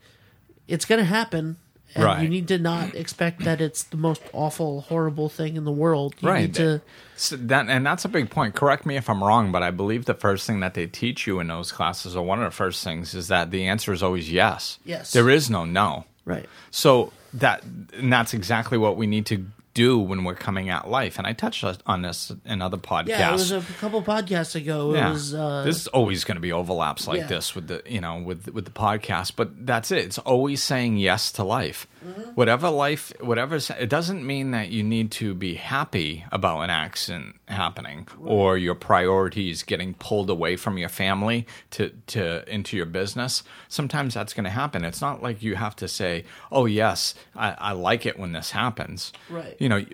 it's 0.66 0.84
going 0.84 0.98
to 0.98 1.04
happen 1.04 1.56
and 1.94 2.04
Right. 2.04 2.22
you 2.22 2.28
need 2.28 2.48
to 2.48 2.58
not 2.58 2.94
expect 2.94 3.44
that 3.44 3.60
it's 3.60 3.82
the 3.82 3.96
most 3.96 4.22
awful 4.32 4.82
horrible 4.82 5.28
thing 5.28 5.56
in 5.56 5.64
the 5.64 5.72
world 5.72 6.14
you 6.20 6.28
right. 6.28 6.42
need 6.42 6.54
to 6.54 6.80
So 7.16 7.36
that 7.36 7.68
and 7.68 7.84
that's 7.86 8.04
a 8.04 8.08
big 8.08 8.30
point. 8.30 8.54
Correct 8.54 8.84
me 8.86 8.96
if 8.96 9.08
I'm 9.10 9.22
wrong, 9.22 9.52
but 9.52 9.62
I 9.62 9.70
believe 9.70 10.04
the 10.06 10.14
first 10.14 10.46
thing 10.46 10.60
that 10.60 10.74
they 10.74 10.86
teach 10.86 11.26
you 11.26 11.40
in 11.40 11.48
those 11.48 11.70
classes, 11.72 12.16
or 12.16 12.24
one 12.24 12.38
of 12.42 12.44
the 12.44 12.56
first 12.56 12.82
things, 12.82 13.14
is 13.14 13.28
that 13.28 13.50
the 13.50 13.66
answer 13.66 13.92
is 13.92 14.02
always 14.02 14.30
yes. 14.32 14.78
Yes. 14.84 15.12
There 15.12 15.28
is 15.30 15.48
no 15.50 15.64
no. 15.64 16.04
right 16.24 16.48
So 16.70 17.12
that 17.34 17.62
and 17.94 18.12
that's 18.12 18.34
exactly 18.34 18.78
what 18.78 18.96
we 18.96 19.06
need 19.06 19.26
to 19.26 19.44
do 19.74 19.98
when 19.98 20.24
we're 20.24 20.34
coming 20.34 20.68
at 20.68 20.88
life. 20.88 21.18
And 21.18 21.26
I 21.26 21.32
touched 21.32 21.64
on 21.86 22.02
this 22.02 22.30
in 22.44 22.60
other 22.60 22.76
podcasts. 22.76 23.08
yeah 23.08 23.30
it 23.30 23.32
was 23.32 23.52
a 23.52 23.60
couple 23.80 24.02
podcasts 24.02 24.54
ago 24.54 24.92
it 24.92 24.98
Yeah. 24.98 25.10
was 25.12 25.34
uh 25.34 25.62
There's 25.64 25.86
always 25.88 26.24
going 26.24 26.36
to 26.36 26.40
be 26.42 26.52
overlaps 26.52 27.06
like 27.08 27.20
Yeah. 27.20 27.26
this 27.26 27.54
with 27.54 27.68
the 27.68 27.82
you 27.86 28.00
know 28.00 28.18
with 28.18 28.48
with 28.52 28.64
the 28.66 28.70
podcast, 28.70 29.32
but 29.36 29.66
that's 29.66 29.90
it. 29.90 30.04
It's 30.04 30.18
always 30.18 30.62
saying 30.62 30.98
yes 30.98 31.32
to 31.32 31.44
life. 31.44 31.86
Mm-hmm. 32.04 32.30
Whatever 32.34 32.68
life, 32.68 33.12
whatever 33.20 33.56
it 33.56 33.88
doesn't 33.88 34.26
mean 34.26 34.50
that 34.50 34.68
you 34.70 34.82
need 34.82 35.10
to 35.12 35.34
be 35.34 35.54
happy 35.54 36.24
about 36.32 36.60
an 36.62 36.70
accident 36.70 37.36
happening 37.52 38.08
or 38.24 38.58
your 38.58 38.74
priorities 38.74 39.62
getting 39.62 39.94
pulled 39.94 40.28
away 40.28 40.56
from 40.56 40.78
your 40.78 40.88
family 40.88 41.46
to 41.70 41.90
to 42.08 42.42
into 42.52 42.76
your 42.76 42.86
business. 42.86 43.44
Sometimes 43.68 44.14
that's 44.14 44.34
going 44.34 44.44
to 44.44 44.50
happen. 44.50 44.84
It's 44.84 45.00
not 45.00 45.22
like 45.22 45.42
you 45.42 45.54
have 45.54 45.76
to 45.76 45.86
say, 45.86 46.24
"Oh 46.50 46.66
yes, 46.66 47.14
I, 47.36 47.54
I 47.58 47.72
like 47.72 48.04
it 48.04 48.18
when 48.18 48.32
this 48.32 48.50
happens." 48.50 49.12
Right. 49.30 49.56
You 49.60 49.68
know. 49.68 49.84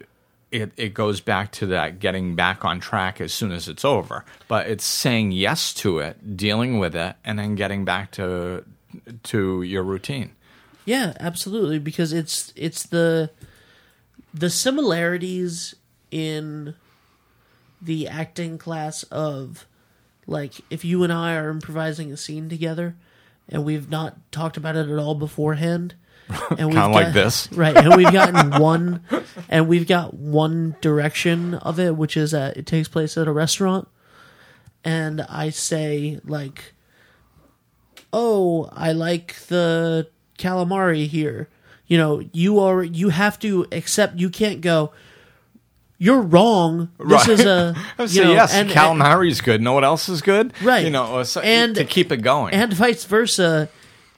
it, 0.50 0.72
it 0.78 0.94
goes 0.94 1.20
back 1.20 1.52
to 1.52 1.66
that 1.66 1.98
getting 2.00 2.34
back 2.34 2.64
on 2.64 2.80
track 2.80 3.20
as 3.20 3.34
soon 3.34 3.52
as 3.52 3.68
it's 3.68 3.84
over. 3.84 4.24
But 4.48 4.66
it's 4.66 4.84
saying 4.84 5.32
yes 5.32 5.74
to 5.74 5.98
it, 5.98 6.38
dealing 6.38 6.78
with 6.78 6.96
it, 6.96 7.16
and 7.22 7.38
then 7.38 7.54
getting 7.54 7.84
back 7.84 8.12
to 8.12 8.64
to 9.24 9.62
your 9.62 9.82
routine. 9.82 10.30
Yeah, 10.86 11.12
absolutely. 11.20 11.78
Because 11.78 12.14
it's 12.14 12.54
it's 12.56 12.84
the 12.84 13.30
the 14.32 14.48
similarities 14.48 15.74
in 16.10 16.74
the 17.80 18.08
acting 18.08 18.58
class 18.58 19.02
of 19.04 19.66
like 20.26 20.54
if 20.70 20.84
you 20.84 21.02
and 21.04 21.12
I 21.12 21.34
are 21.36 21.50
improvising 21.50 22.12
a 22.12 22.16
scene 22.16 22.48
together 22.48 22.96
and 23.48 23.64
we've 23.64 23.88
not 23.88 24.30
talked 24.30 24.56
about 24.56 24.76
it 24.76 24.88
at 24.88 24.98
all 24.98 25.14
beforehand. 25.14 25.94
And 26.50 26.72
Kinda 26.72 26.88
like 26.88 27.14
this. 27.14 27.50
right? 27.52 27.74
And 27.74 27.96
we've 27.96 28.12
gotten 28.12 28.60
one, 28.60 29.02
and 29.48 29.66
we've 29.66 29.88
got 29.88 30.12
one 30.12 30.76
direction 30.82 31.54
of 31.54 31.80
it, 31.80 31.96
which 31.96 32.18
is 32.18 32.32
that 32.32 32.58
it 32.58 32.66
takes 32.66 32.86
place 32.86 33.16
at 33.16 33.26
a 33.26 33.32
restaurant, 33.32 33.88
and 34.84 35.22
I 35.22 35.48
say 35.48 36.20
like, 36.24 36.74
"Oh, 38.12 38.68
I 38.72 38.92
like 38.92 39.36
the 39.46 40.08
calamari 40.38 41.06
here." 41.06 41.48
You 41.86 41.96
know, 41.96 42.22
you 42.34 42.60
are 42.60 42.82
you 42.82 43.08
have 43.08 43.38
to 43.38 43.66
accept. 43.72 44.18
You 44.18 44.28
can't 44.28 44.60
go. 44.60 44.92
You're 45.98 46.20
wrong. 46.22 46.90
This 46.98 47.26
Right. 47.26 47.28
is 47.28 47.44
a 47.44 47.74
you 47.98 48.06
so 48.08 48.24
know, 48.24 48.32
yes, 48.32 48.54
and- 48.54 48.70
calamari's 48.70 49.40
good. 49.40 49.60
No 49.60 49.72
one 49.72 49.84
else 49.84 50.08
is 50.08 50.22
good, 50.22 50.52
Right. 50.62 50.84
You 50.84 50.90
know, 50.90 51.18
uh, 51.18 51.24
so, 51.24 51.40
And- 51.40 51.74
to 51.74 51.84
keep 51.84 52.12
it 52.12 52.18
going. 52.18 52.54
and 52.54 52.72
vice 52.72 53.04
versa 53.04 53.68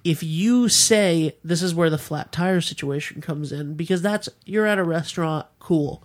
if 0.05 0.23
you 0.23 0.69
say 0.71 1.37
this 1.45 1.63
is 1.63 1.75
where 1.75 1.91
the 1.91 1.99
flat 1.99 2.33
tire 2.33 2.61
situation 2.63 3.21
comes 3.21 3.53
in 3.53 3.75
because 3.75 4.01
that's 4.01 4.29
you're 4.47 4.65
at 4.67 4.79
a 4.79 4.83
restaurant 4.85 5.45
cool 5.59 6.03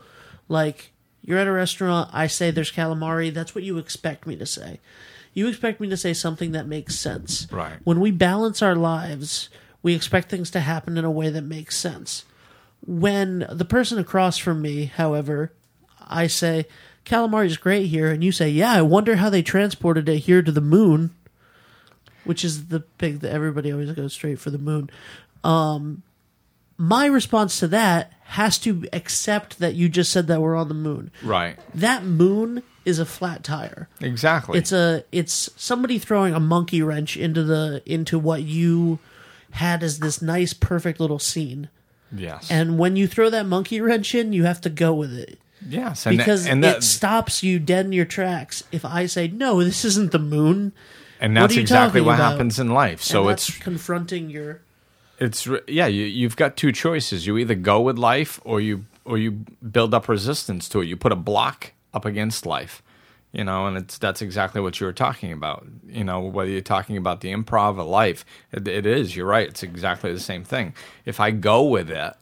like 0.50 0.92
you're 1.22 1.38
at 1.40 1.48
a 1.48 1.52
restaurant 1.52 2.10
i 2.12 2.28
say 2.28 2.52
there's 2.52 2.74
calamari 2.74 3.34
that's 3.34 3.56
what 3.56 3.64
you 3.64 3.78
expect 3.78 4.28
me 4.28 4.36
to 4.36 4.46
say 4.46 4.82
you 5.34 5.48
expect 5.48 5.80
me 5.80 5.88
to 5.88 5.96
say 5.96 6.14
something 6.14 6.52
that 6.52 6.68
makes 6.68 6.94
sense 7.00 7.48
Right. 7.50 7.78
when 7.86 8.02
we 8.02 8.12
balance 8.12 8.62
our 8.62 8.76
lives 8.76 9.48
we 9.82 9.96
expect 9.96 10.30
things 10.30 10.52
to 10.52 10.60
happen 10.60 10.98
in 10.98 11.06
a 11.06 11.10
way 11.12 11.30
that 11.30 11.44
makes 11.46 11.78
sense 11.78 12.26
when 12.86 13.48
the 13.50 13.64
person 13.66 13.98
across 13.98 14.38
from 14.38 14.62
me 14.62 14.86
however 14.86 15.54
i 16.08 16.28
say 16.28 16.66
calamari's 17.04 17.58
great 17.58 17.88
here 17.88 18.10
and 18.12 18.24
you 18.24 18.32
say 18.32 18.50
yeah 18.50 18.72
i 18.74 18.82
wonder 18.82 19.16
how 19.18 19.30
they 19.30 19.42
transported 19.44 20.08
it 20.10 20.20
here 20.20 20.42
to 20.42 20.52
the 20.52 20.62
moon 20.62 21.12
which 22.24 22.44
is 22.44 22.68
the 22.68 22.80
big 22.98 23.20
that 23.20 23.32
everybody 23.32 23.72
always 23.72 23.92
goes 23.92 24.12
straight 24.14 24.40
for 24.40 24.50
the 24.50 24.58
moon. 24.58 24.90
Um, 25.44 26.02
my 26.76 27.06
response 27.06 27.60
to 27.60 27.68
that 27.68 28.12
has 28.24 28.58
to 28.60 28.84
accept 28.92 29.60
that 29.60 29.76
you 29.76 29.88
just 29.90 30.12
said 30.12 30.26
that 30.26 30.42
we're 30.42 30.56
on 30.56 30.68
the 30.68 30.74
moon. 30.74 31.12
right, 31.24 31.58
That 31.76 32.04
moon 32.04 32.64
is 32.84 32.98
a 32.98 33.06
flat 33.06 33.44
tire. 33.44 33.88
exactly. 34.02 34.58
It's 34.58 34.72
a 34.72 35.04
it's 35.12 35.52
somebody 35.56 36.00
throwing 36.00 36.34
a 36.34 36.40
monkey 36.40 36.82
wrench 36.82 37.16
into 37.16 37.44
the 37.44 37.84
into 37.86 38.18
what 38.18 38.42
you 38.42 38.98
had 39.52 39.84
as 39.84 40.00
this 40.00 40.20
nice 40.20 40.54
perfect 40.54 41.00
little 41.00 41.20
scene. 41.20 41.70
yes, 42.12 42.50
And 42.50 42.80
when 42.80 42.96
you 42.96 43.06
throw 43.08 43.30
that 43.30 43.46
monkey 43.46 43.80
wrench 43.80 44.16
in, 44.16 44.34
you 44.34 44.46
have 44.46 44.62
to 44.62 44.70
go 44.72 44.96
with 44.96 45.14
it 45.14 45.38
yes, 45.68 46.06
and 46.06 46.18
because 46.18 46.48
and 46.48 46.64
it 46.64 46.84
stops 46.84 47.44
you 47.44 47.60
dead 47.60 47.86
in 47.86 47.92
your 47.92 48.06
tracks. 48.06 48.64
If 48.72 48.86
I 48.86 49.06
say 49.06 49.28
no, 49.28 49.64
this 49.64 49.86
isn't 49.86 50.12
the 50.12 50.20
moon, 50.20 50.74
and 51.20 51.36
that's 51.36 51.56
you 51.56 51.62
exactly 51.62 52.02
what 52.02 52.16
about? 52.16 52.32
happens 52.34 52.60
in 52.60 52.70
life. 52.70 53.02
So 53.02 53.30
it's 53.30 53.58
confronting 53.58 54.30
your 54.30 54.62
it's 55.20 55.48
yeah 55.68 55.88
you, 55.88 56.06
you've 56.06 56.36
got 56.36 56.58
two 56.58 56.72
choices 56.72 57.26
you 57.26 57.38
either 57.38 57.56
go 57.56 57.80
with 57.80 57.98
life 57.98 58.40
or 58.44 58.60
you 58.60 58.86
or 59.06 59.18
you 59.18 59.32
build 59.72 59.94
up 59.94 60.10
resistance 60.10 60.68
to 60.68 60.82
it 60.82 60.86
you 60.86 60.98
put 60.98 61.12
a 61.12 61.16
block 61.16 61.72
up 61.94 62.06
against 62.06 62.46
life 62.46 62.84
you 63.32 63.44
know 63.44 63.66
and 63.66 63.78
it's 63.78 63.98
that's 63.98 64.22
exactly 64.22 64.60
what 64.60 64.80
you 64.80 64.86
were 64.86 64.94
talking 64.94 65.32
about 65.32 65.66
you 65.88 66.04
know 66.04 66.20
whether 66.20 66.50
you're 66.50 66.62
talking 66.62 66.98
about 66.98 67.22
the 67.22 67.32
improv 67.34 67.78
or 67.78 67.84
life 67.84 68.26
it, 68.52 68.68
it 68.68 68.86
is 68.86 69.16
you're 69.16 69.26
right 69.26 69.48
it's 69.48 69.64
exactly 69.64 70.12
the 70.12 70.20
same 70.20 70.44
thing 70.44 70.74
if 71.06 71.20
i 71.20 71.32
go 71.32 71.64
with 71.64 71.90
it 71.90 72.14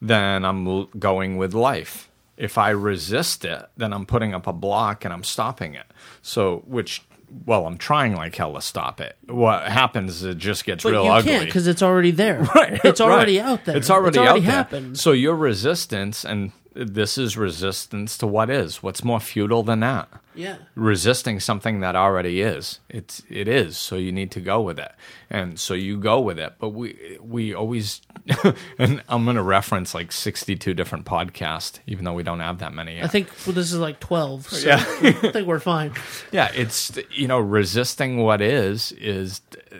then 0.00 0.44
i'm 0.44 0.86
going 0.98 1.36
with 1.36 1.52
life 1.52 2.09
if 2.40 2.56
i 2.58 2.70
resist 2.70 3.44
it 3.44 3.66
then 3.76 3.92
i'm 3.92 4.06
putting 4.06 4.34
up 4.34 4.46
a 4.46 4.52
block 4.52 5.04
and 5.04 5.12
i'm 5.14 5.24
stopping 5.24 5.74
it 5.74 5.86
so 6.22 6.62
which 6.66 7.02
well, 7.46 7.64
I'm 7.64 7.78
trying 7.78 8.16
like 8.16 8.34
hell 8.34 8.54
to 8.54 8.60
stop 8.60 9.00
it. 9.00 9.16
What 9.28 9.68
happens 9.68 10.16
is 10.16 10.24
it 10.24 10.38
just 10.38 10.64
gets 10.64 10.82
But 10.82 10.90
real 10.90 11.04
you 11.04 11.10
ugly. 11.12 11.30
can't 11.30 11.44
because 11.46 11.68
it's 11.68 11.80
already 11.80 12.10
there. 12.10 12.42
Right, 12.56 12.80
It's 12.82 13.00
already 13.00 13.38
right. 13.38 13.46
out 13.46 13.64
there. 13.66 13.76
It's 13.76 13.88
already, 13.88 14.18
out 14.18 14.34
there. 14.34 14.40
happened. 14.42 14.98
So 14.98 15.12
your 15.12 15.36
resistance, 15.36 16.24
and 16.24 16.50
this 16.74 17.16
is 17.16 17.36
resistance 17.36 18.18
to 18.18 18.26
what 18.26 18.50
is. 18.50 18.82
What's 18.82 19.04
more 19.04 19.20
futile 19.20 19.62
than 19.62 19.78
that? 19.78 20.08
Yeah. 20.40 20.56
Resisting 20.74 21.40
something 21.40 21.80
that 21.80 21.94
already 21.94 22.40
is. 22.40 22.80
It's 22.88 23.22
it 23.28 23.48
is. 23.48 23.76
So 23.76 23.96
you 23.96 24.12
need 24.12 24.30
to 24.32 24.40
go 24.40 24.60
with 24.60 24.78
it, 24.78 24.92
and 25.28 25.58
so 25.58 25.74
you 25.74 25.98
go 25.98 26.20
with 26.20 26.38
it. 26.38 26.54
But 26.58 26.70
we 26.70 27.18
we 27.20 27.54
always, 27.54 28.00
and 28.78 29.02
I'm 29.08 29.24
going 29.24 29.36
to 29.36 29.42
reference 29.42 29.94
like 29.94 30.12
62 30.12 30.74
different 30.74 31.04
podcasts, 31.04 31.78
even 31.86 32.04
though 32.04 32.14
we 32.14 32.22
don't 32.22 32.40
have 32.40 32.58
that 32.58 32.72
many. 32.72 32.96
Yet. 32.96 33.04
I 33.04 33.08
think 33.08 33.28
well, 33.46 33.54
this 33.54 33.72
is 33.72 33.78
like 33.78 34.00
twelve. 34.00 34.48
So 34.48 34.66
Yeah. 34.66 34.76
I 35.02 35.12
think 35.12 35.46
we're 35.46 35.60
fine. 35.60 35.92
Yeah, 36.32 36.50
it's 36.54 36.98
you 37.10 37.28
know 37.28 37.38
resisting 37.38 38.18
what 38.18 38.40
is 38.40 38.92
is 38.92 39.40
uh, 39.72 39.76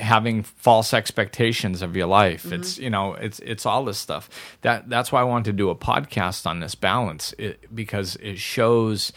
having 0.00 0.42
false 0.42 0.94
expectations 0.94 1.82
of 1.82 1.94
your 1.96 2.06
life. 2.06 2.50
It's 2.52 2.78
you 2.78 2.90
know 2.90 3.14
it's 3.14 3.38
it's 3.40 3.66
all 3.66 3.84
this 3.84 3.98
stuff. 3.98 4.28
That 4.62 4.88
that's 4.88 5.12
why 5.12 5.20
I 5.20 5.24
wanted 5.24 5.44
to 5.46 5.52
do 5.52 5.70
a 5.70 5.74
podcast 5.76 6.46
on 6.46 6.60
this 6.60 6.74
balance 6.74 7.34
it, 7.38 7.74
because 7.74 8.16
it 8.16 8.38
shows 8.38 9.12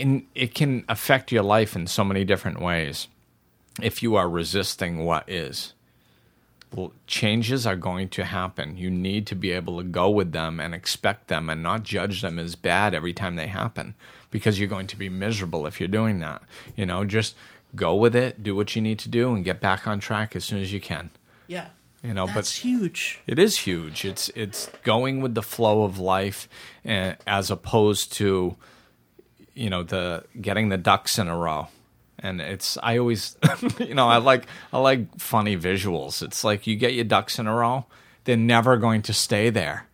in 0.00 0.26
it 0.34 0.54
can 0.54 0.84
affect 0.88 1.32
your 1.32 1.42
life 1.42 1.74
in 1.76 1.86
so 1.86 2.04
many 2.04 2.24
different 2.24 2.60
ways 2.60 3.08
if 3.82 4.02
you 4.02 4.14
are 4.16 4.28
resisting 4.28 5.04
what 5.04 5.28
is. 5.28 5.72
Well, 6.74 6.92
changes 7.06 7.66
are 7.66 7.76
going 7.76 8.08
to 8.10 8.24
happen. 8.24 8.76
You 8.76 8.90
need 8.90 9.28
to 9.28 9.36
be 9.36 9.52
able 9.52 9.78
to 9.78 9.84
go 9.84 10.10
with 10.10 10.32
them 10.32 10.58
and 10.58 10.74
expect 10.74 11.28
them 11.28 11.48
and 11.48 11.62
not 11.62 11.84
judge 11.84 12.20
them 12.20 12.36
as 12.38 12.56
bad 12.56 12.94
every 12.94 13.12
time 13.12 13.36
they 13.36 13.46
happen 13.46 13.94
because 14.32 14.58
you're 14.58 14.68
going 14.68 14.88
to 14.88 14.96
be 14.96 15.08
miserable 15.08 15.66
if 15.66 15.78
you're 15.78 15.88
doing 15.88 16.18
that. 16.18 16.42
You 16.74 16.84
know, 16.86 17.04
just 17.04 17.36
go 17.76 17.94
with 17.94 18.16
it, 18.16 18.42
do 18.42 18.56
what 18.56 18.74
you 18.74 18.82
need 18.82 18.98
to 19.00 19.08
do, 19.08 19.34
and 19.34 19.44
get 19.44 19.60
back 19.60 19.86
on 19.86 20.00
track 20.00 20.34
as 20.34 20.44
soon 20.44 20.60
as 20.60 20.72
you 20.72 20.80
can. 20.80 21.10
Yeah. 21.46 21.68
You 22.02 22.12
know, 22.12 22.26
That's 22.26 22.34
but 22.34 22.40
it's 22.40 22.56
huge. 22.58 23.20
it 23.26 23.38
is 23.38 23.60
huge. 23.60 24.04
It's 24.04 24.28
it's 24.34 24.68
going 24.82 25.20
with 25.20 25.34
the 25.34 25.42
flow 25.42 25.84
of 25.84 25.98
life, 26.00 26.48
uh, 26.84 27.12
as 27.26 27.50
opposed 27.52 28.12
to, 28.14 28.56
you 29.54 29.70
know, 29.70 29.82
the 29.82 30.24
getting 30.40 30.68
the 30.68 30.78
ducks 30.78 31.18
in 31.18 31.28
a 31.28 31.36
row. 31.36 31.68
And 32.18 32.40
it's 32.40 32.78
I 32.82 32.98
always, 32.98 33.36
you 33.78 33.94
know, 33.94 34.08
I 34.08 34.18
like 34.18 34.46
I 34.72 34.78
like 34.78 35.18
funny 35.18 35.56
visuals. 35.56 36.22
It's 36.22 36.44
like 36.44 36.66
you 36.66 36.76
get 36.76 36.94
your 36.94 37.04
ducks 37.04 37.38
in 37.38 37.46
a 37.46 37.54
row, 37.54 37.86
they're 38.24 38.36
never 38.36 38.76
going 38.76 39.02
to 39.02 39.12
stay 39.12 39.50
there. 39.50 39.86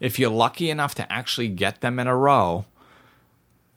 If 0.00 0.18
you're 0.18 0.30
lucky 0.30 0.70
enough 0.70 0.94
to 0.96 1.10
actually 1.10 1.48
get 1.48 1.80
them 1.80 1.98
in 1.98 2.06
a 2.06 2.16
row, 2.16 2.66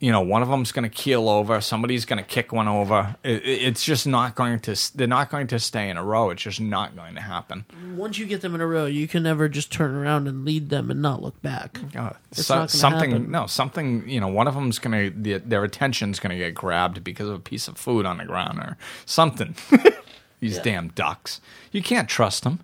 you 0.00 0.10
know, 0.10 0.22
one 0.22 0.40
of 0.42 0.48
them's 0.48 0.72
going 0.72 0.82
to 0.84 0.88
keel 0.88 1.28
over, 1.28 1.60
somebody's 1.60 2.06
going 2.06 2.16
to 2.16 2.24
kick 2.24 2.52
one 2.52 2.66
over. 2.68 3.16
It, 3.22 3.44
it- 3.44 3.62
it's 3.68 3.84
just 3.84 4.06
not 4.06 4.34
going 4.34 4.58
to. 4.60 4.74
They're 4.94 5.06
not 5.06 5.30
going 5.30 5.46
to 5.48 5.58
stay 5.58 5.90
in 5.90 5.96
a 5.98 6.02
row. 6.02 6.30
It's 6.30 6.42
just 6.42 6.58
not 6.60 6.96
going 6.96 7.14
to 7.16 7.20
happen. 7.20 7.66
Once 7.94 8.16
you 8.18 8.24
get 8.24 8.40
them 8.40 8.54
in 8.54 8.62
a 8.62 8.66
row, 8.66 8.86
you 8.86 9.06
can 9.06 9.22
never 9.22 9.46
just 9.48 9.70
turn 9.70 9.94
around 9.94 10.26
and 10.26 10.44
lead 10.46 10.70
them 10.70 10.90
and 10.90 11.02
not 11.02 11.20
look 11.22 11.40
back. 11.42 11.78
Uh, 11.94 12.10
It's 12.32 12.46
so- 12.46 12.66
something 12.66 13.10
happen. 13.10 13.30
no 13.30 13.46
something 13.46 14.08
you 14.08 14.20
know 14.20 14.28
one 14.28 14.48
of 14.48 14.54
them's 14.54 14.78
gonna 14.78 15.10
the, 15.10 15.36
their 15.38 15.64
attention's 15.64 16.18
gonna 16.18 16.38
get 16.38 16.54
grabbed 16.54 17.04
because 17.04 17.28
of 17.28 17.34
a 17.34 17.38
piece 17.38 17.68
of 17.68 17.76
food 17.76 18.06
on 18.06 18.16
the 18.18 18.24
ground 18.24 18.58
or 18.58 18.76
something 19.04 19.54
these 20.40 20.56
Yeah. 20.56 20.62
damn 20.62 20.88
ducks 20.88 21.40
you 21.72 21.82
can't 21.82 22.08
trust 22.08 22.42
them 22.44 22.60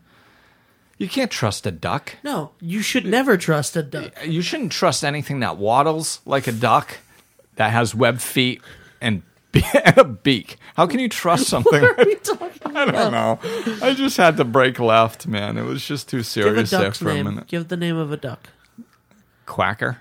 you 0.99 1.09
can't 1.09 1.31
trust 1.31 1.67
a 1.67 1.71
duck 1.71 2.15
No, 2.23 2.53
you 2.61 2.81
should 2.81 3.05
never 3.05 3.37
trust 3.37 3.77
a 3.77 3.83
duck. 3.83 4.13
you 4.25 4.41
shouldn't 4.41 4.73
trust 4.73 5.05
anything 5.05 5.41
that 5.41 5.59
waddles 5.59 6.21
like 6.25 6.47
a 6.47 6.53
duck 6.53 6.99
that 7.57 7.73
has 7.73 7.95
webbed 7.95 8.23
feet 8.23 8.63
and, 9.01 9.23
be- 9.53 9.65
and 9.85 9.99
a 9.99 10.05
beak 10.05 10.57
how 10.77 10.87
can 10.87 11.01
you 11.01 11.09
trust 11.09 11.47
something 11.49 11.83
What 11.83 11.99
are 11.99 12.05
we 12.05 12.15
talking 12.23 12.77
i 12.77 12.85
don't 12.85 13.13
know 13.13 13.39
i 13.83 13.95
just 13.95 14.17
had 14.17 14.37
to 14.39 14.45
break 14.45 14.79
left 14.79 15.27
man 15.27 15.57
it 15.59 15.63
was 15.65 15.85
just 15.87 16.09
too 16.09 16.19
Give 16.19 16.21
a 16.21 16.25
serious 16.25 16.71
there 16.71 16.81
duck's 16.83 16.99
for 16.99 17.11
a 17.11 17.15
name. 17.15 17.25
minute 17.27 17.47
Give 17.49 17.67
the 17.69 17.77
name 17.77 17.97
of 17.97 18.13
a 18.13 18.17
duck. 18.17 18.49
quacker 19.47 19.99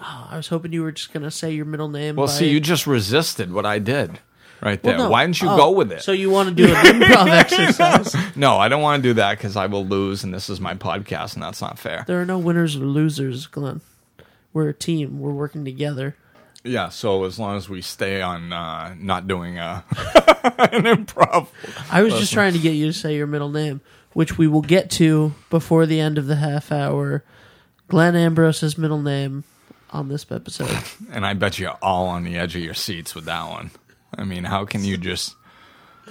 Oh, 0.00 0.28
I 0.30 0.36
was 0.36 0.46
hoping 0.46 0.72
you 0.72 0.82
were 0.82 0.92
just 0.92 1.12
gonna 1.12 1.28
say 1.28 1.50
your 1.50 1.64
middle 1.64 1.88
name. 1.88 2.14
Well, 2.14 2.28
by- 2.28 2.32
see, 2.32 2.48
you 2.48 2.60
just 2.60 2.86
resisted 2.86 3.52
what 3.52 3.66
I 3.66 3.80
did 3.80 4.20
right 4.62 4.80
there. 4.80 4.96
Well, 4.96 5.06
no. 5.06 5.10
Why 5.10 5.26
didn't 5.26 5.42
you 5.42 5.48
Oh, 5.50 5.56
go 5.56 5.70
with 5.72 5.90
it? 5.90 6.02
So 6.02 6.12
you 6.12 6.30
want 6.30 6.50
to 6.50 6.54
do 6.54 6.66
an 6.72 6.76
improv 7.00 7.28
exercise? 7.28 8.14
no, 8.36 8.58
I 8.58 8.68
don't 8.68 8.80
want 8.80 9.02
to 9.02 9.08
do 9.08 9.14
that 9.14 9.38
because 9.38 9.56
I 9.56 9.66
will 9.66 9.84
lose, 9.84 10.22
and 10.22 10.32
this 10.32 10.48
is 10.48 10.60
my 10.60 10.74
podcast, 10.74 11.34
and 11.34 11.42
that's 11.42 11.60
not 11.60 11.80
fair. 11.80 12.04
There 12.06 12.20
are 12.22 12.24
no 12.24 12.38
winners 12.38 12.76
or 12.76 12.84
losers, 12.84 13.48
Glenn. 13.48 13.80
We're 14.52 14.68
a 14.68 14.72
team. 14.72 15.18
We're 15.18 15.32
working 15.32 15.64
together. 15.64 16.14
Yeah, 16.64 16.88
so 16.88 17.24
as 17.24 17.38
long 17.38 17.56
as 17.56 17.68
we 17.68 17.82
stay 17.82 18.20
on 18.20 18.52
uh, 18.52 18.94
not 18.98 19.26
doing 19.26 19.58
uh, 19.58 19.82
an 19.90 20.84
improv, 20.84 21.48
I 21.90 22.02
was 22.02 22.14
just 22.14 22.32
trying 22.32 22.52
to 22.54 22.58
get 22.58 22.72
you 22.72 22.86
to 22.86 22.92
say 22.92 23.16
your 23.16 23.26
middle 23.26 23.48
name, 23.48 23.80
which 24.12 24.36
we 24.36 24.46
will 24.48 24.62
get 24.62 24.90
to 24.92 25.34
before 25.50 25.86
the 25.86 26.00
end 26.00 26.18
of 26.18 26.26
the 26.26 26.36
half 26.36 26.72
hour. 26.72 27.24
Glenn 27.86 28.16
Ambrose's 28.16 28.76
middle 28.76 29.00
name 29.00 29.44
on 29.90 30.08
this 30.08 30.26
episode. 30.30 30.70
and 31.10 31.24
I 31.24 31.34
bet 31.34 31.58
you're 31.58 31.78
all 31.80 32.08
on 32.08 32.24
the 32.24 32.36
edge 32.36 32.54
of 32.54 32.62
your 32.62 32.74
seats 32.74 33.14
with 33.14 33.24
that 33.24 33.48
one. 33.48 33.70
I 34.16 34.24
mean, 34.24 34.44
how 34.44 34.64
can 34.64 34.84
you 34.84 34.98
just, 34.98 35.36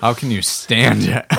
how 0.02 0.14
can 0.14 0.32
you 0.32 0.42
stand 0.42 1.04
it? 1.04 1.26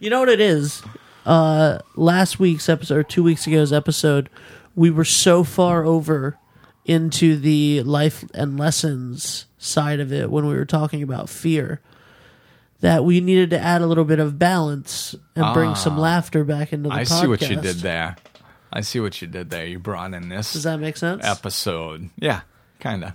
You 0.00 0.10
know 0.10 0.20
what 0.20 0.28
it 0.28 0.40
is? 0.40 0.82
Uh, 1.24 1.78
last 1.94 2.38
week's 2.38 2.68
episode, 2.68 2.96
or 2.96 3.02
two 3.02 3.22
weeks 3.22 3.48
ago's 3.48 3.72
episode, 3.72 4.28
we 4.74 4.90
were 4.90 5.04
so 5.04 5.44
far 5.44 5.82
over 5.82 6.36
into 6.84 7.36
the 7.36 7.82
life 7.82 8.24
and 8.34 8.58
lessons 8.58 9.46
side 9.58 10.00
of 10.00 10.12
it 10.12 10.30
when 10.30 10.46
we 10.46 10.54
were 10.54 10.64
talking 10.66 11.02
about 11.02 11.28
fear 11.28 11.80
that 12.80 13.04
we 13.04 13.20
needed 13.20 13.48
to 13.50 13.58
add 13.58 13.80
a 13.80 13.86
little 13.86 14.04
bit 14.04 14.18
of 14.18 14.38
balance 14.38 15.14
and 15.34 15.54
bring 15.54 15.74
some 15.74 15.96
laughter 15.98 16.44
back 16.44 16.72
into 16.72 16.90
the 16.90 16.94
I 16.94 17.02
podcast. 17.04 17.20
see 17.22 17.26
what 17.26 17.40
you 17.48 17.56
did 17.56 17.76
there. 17.76 18.16
I 18.70 18.82
see 18.82 19.00
what 19.00 19.22
you 19.22 19.28
did 19.28 19.48
there. 19.50 19.64
You 19.66 19.78
brought 19.78 20.12
in 20.12 20.28
this 20.28 20.52
Does 20.52 20.64
that 20.64 20.78
make 20.80 20.96
sense? 20.98 21.24
episode. 21.24 22.10
Yeah, 22.18 22.42
kind 22.80 23.04
of. 23.04 23.12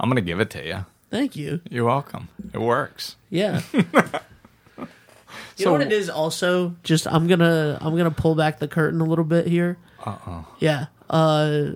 I'm 0.00 0.08
gonna 0.08 0.20
give 0.22 0.40
it 0.40 0.50
to 0.50 0.64
you. 0.66 0.86
Thank 1.10 1.36
you. 1.36 1.60
You're 1.68 1.84
welcome. 1.84 2.28
It 2.54 2.58
works. 2.60 3.16
Yeah. 3.28 3.60
you 3.72 3.84
So- 5.56 5.64
know 5.66 5.72
what 5.72 5.80
it 5.82 5.92
is 5.92 6.08
also 6.08 6.76
just 6.84 7.06
I'm 7.06 7.26
gonna 7.26 7.76
I'm 7.80 7.96
gonna 7.96 8.10
pull 8.10 8.34
back 8.34 8.58
the 8.58 8.68
curtain 8.68 9.00
a 9.00 9.04
little 9.04 9.24
bit 9.24 9.46
here. 9.46 9.76
Uh 10.04 10.16
oh. 10.26 10.46
Yeah. 10.60 10.86
Uh 11.10 11.70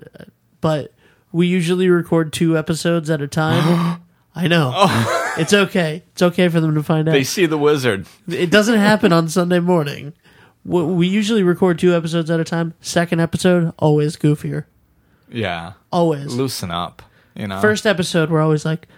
but 0.61 0.93
we 1.33 1.47
usually 1.47 1.89
record 1.89 2.33
two 2.33 2.57
episodes 2.59 3.11
at 3.11 3.21
a 3.23 3.29
time. 3.29 4.01
I 4.35 4.49
know. 4.49 4.73
Oh. 4.75 5.19
It's 5.39 5.55
okay. 5.55 6.03
It's 6.13 6.21
okay 6.21 6.49
for 6.51 6.61
them 6.61 6.75
to 6.75 6.83
find 6.83 7.09
out. 7.09 7.13
They 7.13 7.25
see 7.25 7.47
the 7.47 7.57
wizard. 7.57 8.05
it 8.29 8.51
doesn't 8.51 8.79
happen 8.79 9.15
on 9.15 9.31
Sunday 9.31 9.61
morning. 9.61 10.13
We 10.63 10.83
we 10.83 11.07
usually 11.09 11.43
record 11.43 11.79
two 11.79 11.95
episodes 11.97 12.31
at 12.31 12.39
a 12.39 12.45
time. 12.45 12.75
Second 12.83 13.21
episode, 13.21 13.73
always 13.79 14.17
goofier. 14.19 14.67
Yeah. 15.31 15.73
Always. 15.91 16.35
Loosen 16.35 16.71
up. 16.71 17.01
You 17.35 17.49
know. 17.49 17.63
First 17.63 17.87
episode, 17.87 18.29
we're 18.29 18.43
always 18.43 18.67
like, 18.67 18.89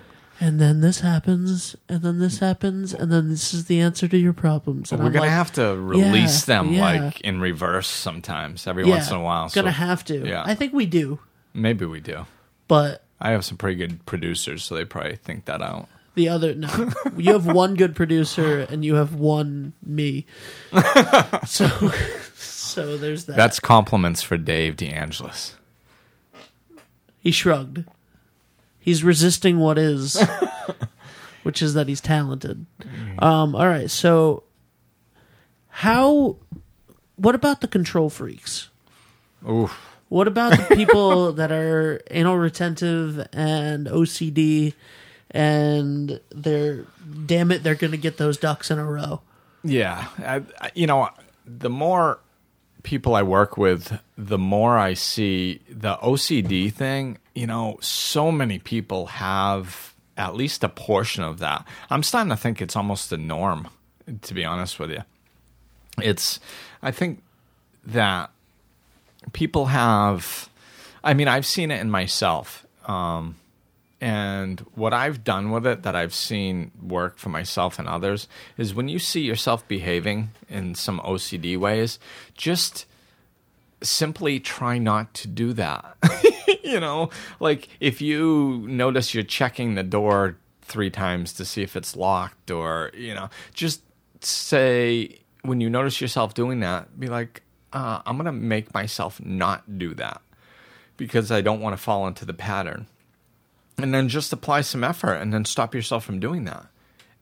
and 0.40 0.60
then 0.60 0.80
this 0.80 1.00
happens, 1.00 1.76
and 1.88 2.02
then 2.02 2.18
this 2.18 2.40
happens, 2.40 2.92
and 2.92 3.12
then 3.12 3.28
this 3.28 3.54
is 3.54 3.66
the 3.66 3.78
answer 3.80 4.08
to 4.08 4.18
your 4.18 4.32
problems. 4.32 4.90
And 4.90 5.00
we're 5.00 5.06
I'm 5.06 5.12
gonna 5.12 5.26
like, 5.26 5.30
have 5.30 5.52
to 5.52 5.76
release 5.76 6.48
Yeah, 6.48 6.56
them 6.62 6.72
yeah. 6.72 6.80
like 7.04 7.20
in 7.20 7.40
reverse 7.40 7.86
sometimes, 7.86 8.66
every 8.66 8.82
yeah, 8.86 8.96
once 8.96 9.08
in 9.08 9.16
a 9.16 9.22
while. 9.22 9.48
Gonna 9.50 9.70
have 9.70 10.04
to. 10.06 10.26
yeah. 10.26 10.42
I 10.44 10.56
think 10.56 10.72
we 10.72 10.84
do, 10.86 11.20
maybe 11.54 11.86
we 11.86 12.00
do. 12.00 12.26
but 12.68 13.02
I 13.20 13.30
have 13.30 13.44
some 13.44 13.56
pretty 13.56 13.76
good 13.76 14.04
producers, 14.04 14.64
so 14.64 14.74
they 14.74 14.84
probably 14.84 15.16
think 15.16 15.46
that 15.46 15.62
out. 15.62 15.88
the 16.14 16.28
other 16.28 16.54
no. 16.54 16.68
you 17.16 17.32
have 17.32 17.46
one 17.46 17.74
good 17.74 17.94
producer, 17.96 18.60
and 18.68 18.84
you 18.84 18.96
have 18.96 19.14
one 19.14 19.72
me. 19.84 20.26
so, 21.46 21.68
so 22.34 22.96
there's 22.98 23.24
that. 23.26 23.36
That's 23.36 23.60
compliments 23.60 24.22
for 24.22 24.36
Dave 24.36 24.76
DeAngelis. 24.76 25.52
he 27.20 27.30
shrugged. 27.30 27.84
He's 28.78 29.02
resisting 29.02 29.58
what 29.58 29.78
is, 29.78 30.22
which 31.42 31.62
is 31.62 31.72
that 31.72 31.88
he's 31.88 32.02
talented. 32.02 32.66
Um, 33.18 33.54
all 33.56 33.66
right, 33.68 33.90
so 33.90 34.42
how? 35.68 36.36
What 37.16 37.34
about 37.34 37.60
the 37.62 37.68
control 37.68 38.10
freaks? 38.10 38.68
Oof. 39.48 39.93
What 40.14 40.28
about 40.28 40.52
the 40.68 40.76
people 40.76 41.32
that 41.40 41.50
are 41.50 42.00
anal 42.08 42.36
retentive 42.38 43.26
and 43.32 43.88
OCD, 43.88 44.74
and 45.32 46.20
they're 46.30 46.84
damn 47.26 47.50
it, 47.50 47.64
they're 47.64 47.74
going 47.74 47.90
to 47.90 47.96
get 47.96 48.16
those 48.16 48.36
ducks 48.36 48.70
in 48.70 48.78
a 48.78 48.84
row. 48.84 49.22
Yeah, 49.64 50.06
I, 50.18 50.42
I- 50.60 50.70
you 50.76 50.86
know, 50.86 51.08
the 51.44 51.68
more 51.68 52.20
people 52.84 53.16
I 53.16 53.22
work 53.24 53.56
with, 53.56 53.98
the 54.16 54.38
more 54.38 54.78
I 54.78 54.94
see 54.94 55.60
the 55.68 55.96
OCD 55.96 56.72
thing. 56.72 57.18
You 57.34 57.48
know, 57.48 57.78
so 57.80 58.30
many 58.30 58.60
people 58.60 59.06
have 59.06 59.94
at 60.16 60.36
least 60.36 60.62
a 60.62 60.68
portion 60.68 61.24
of 61.24 61.40
that. 61.40 61.66
I'm 61.90 62.04
starting 62.04 62.30
to 62.30 62.36
think 62.36 62.62
it's 62.62 62.76
almost 62.76 63.10
the 63.10 63.16
norm, 63.16 63.66
to 64.22 64.32
be 64.32 64.44
honest 64.44 64.78
with 64.78 64.90
you. 64.92 65.02
It's, 66.00 66.38
I 66.82 66.92
think 66.92 67.20
that 67.84 68.30
people 69.32 69.66
have, 69.66 70.48
I 71.02 71.14
mean, 71.14 71.28
I've 71.28 71.46
seen 71.46 71.70
it 71.70 71.80
in 71.80 71.90
myself. 71.90 72.66
Um, 72.86 73.36
And 74.00 74.60
what 74.74 74.92
I've 74.92 75.24
done 75.24 75.50
with 75.50 75.66
it 75.66 75.82
that 75.84 75.96
I've 75.96 76.12
seen 76.12 76.72
work 76.82 77.16
for 77.16 77.30
myself 77.30 77.78
and 77.78 77.88
others 77.88 78.28
is 78.58 78.74
when 78.74 78.88
you 78.88 78.98
see 78.98 79.22
yourself 79.22 79.66
behaving 79.66 80.28
in 80.50 80.74
some 80.74 81.00
OCD 81.00 81.56
ways, 81.56 81.98
just 82.36 82.84
simply 83.80 84.40
try 84.40 84.76
not 84.78 85.14
to 85.14 85.28
do 85.28 85.54
that. 85.54 85.96
you 86.64 86.80
know, 86.80 87.08
like 87.40 87.68
if 87.80 88.02
you 88.02 88.66
notice 88.68 89.14
you're 89.14 89.24
checking 89.24 89.74
the 89.74 89.82
door 89.82 90.36
three 90.60 90.90
times 90.90 91.32
to 91.34 91.44
see 91.46 91.62
if 91.62 91.74
it's 91.74 91.96
locked, 91.96 92.50
or, 92.50 92.90
you 92.94 93.14
know, 93.14 93.30
just 93.54 93.80
say, 94.20 95.18
when 95.42 95.62
you 95.62 95.70
notice 95.70 96.00
yourself 96.00 96.34
doing 96.34 96.60
that, 96.60 96.98
be 97.00 97.06
like, 97.08 97.40
uh, 97.74 98.00
I'm 98.06 98.16
going 98.16 98.26
to 98.26 98.32
make 98.32 98.72
myself 98.72 99.20
not 99.22 99.78
do 99.78 99.94
that 99.94 100.22
because 100.96 101.30
I 101.30 101.40
don't 101.40 101.60
want 101.60 101.76
to 101.76 101.82
fall 101.82 102.06
into 102.06 102.24
the 102.24 102.32
pattern. 102.32 102.86
And 103.76 103.92
then 103.92 104.08
just 104.08 104.32
apply 104.32 104.60
some 104.60 104.84
effort 104.84 105.14
and 105.14 105.34
then 105.34 105.44
stop 105.44 105.74
yourself 105.74 106.04
from 106.04 106.20
doing 106.20 106.44
that. 106.44 106.66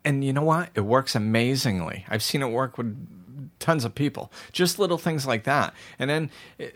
And 0.05 0.23
you 0.23 0.35
know 0.35 0.43
what? 0.43 0.69
It 0.75 0.83
works 0.83 1.15
amazingly. 1.15 2.05
I've 2.09 2.23
seen 2.23 2.43
it 2.43 2.51
work 2.51 2.77
with 2.77 2.95
tons 3.59 3.87
of 3.87 3.95
people. 3.95 4.31
Just 4.53 4.79
little 4.79 4.99
things 4.99 5.27
like 5.27 5.45
that. 5.45 5.73
And 5.99 6.11
then 6.11 6.31
eh, 6.61 6.69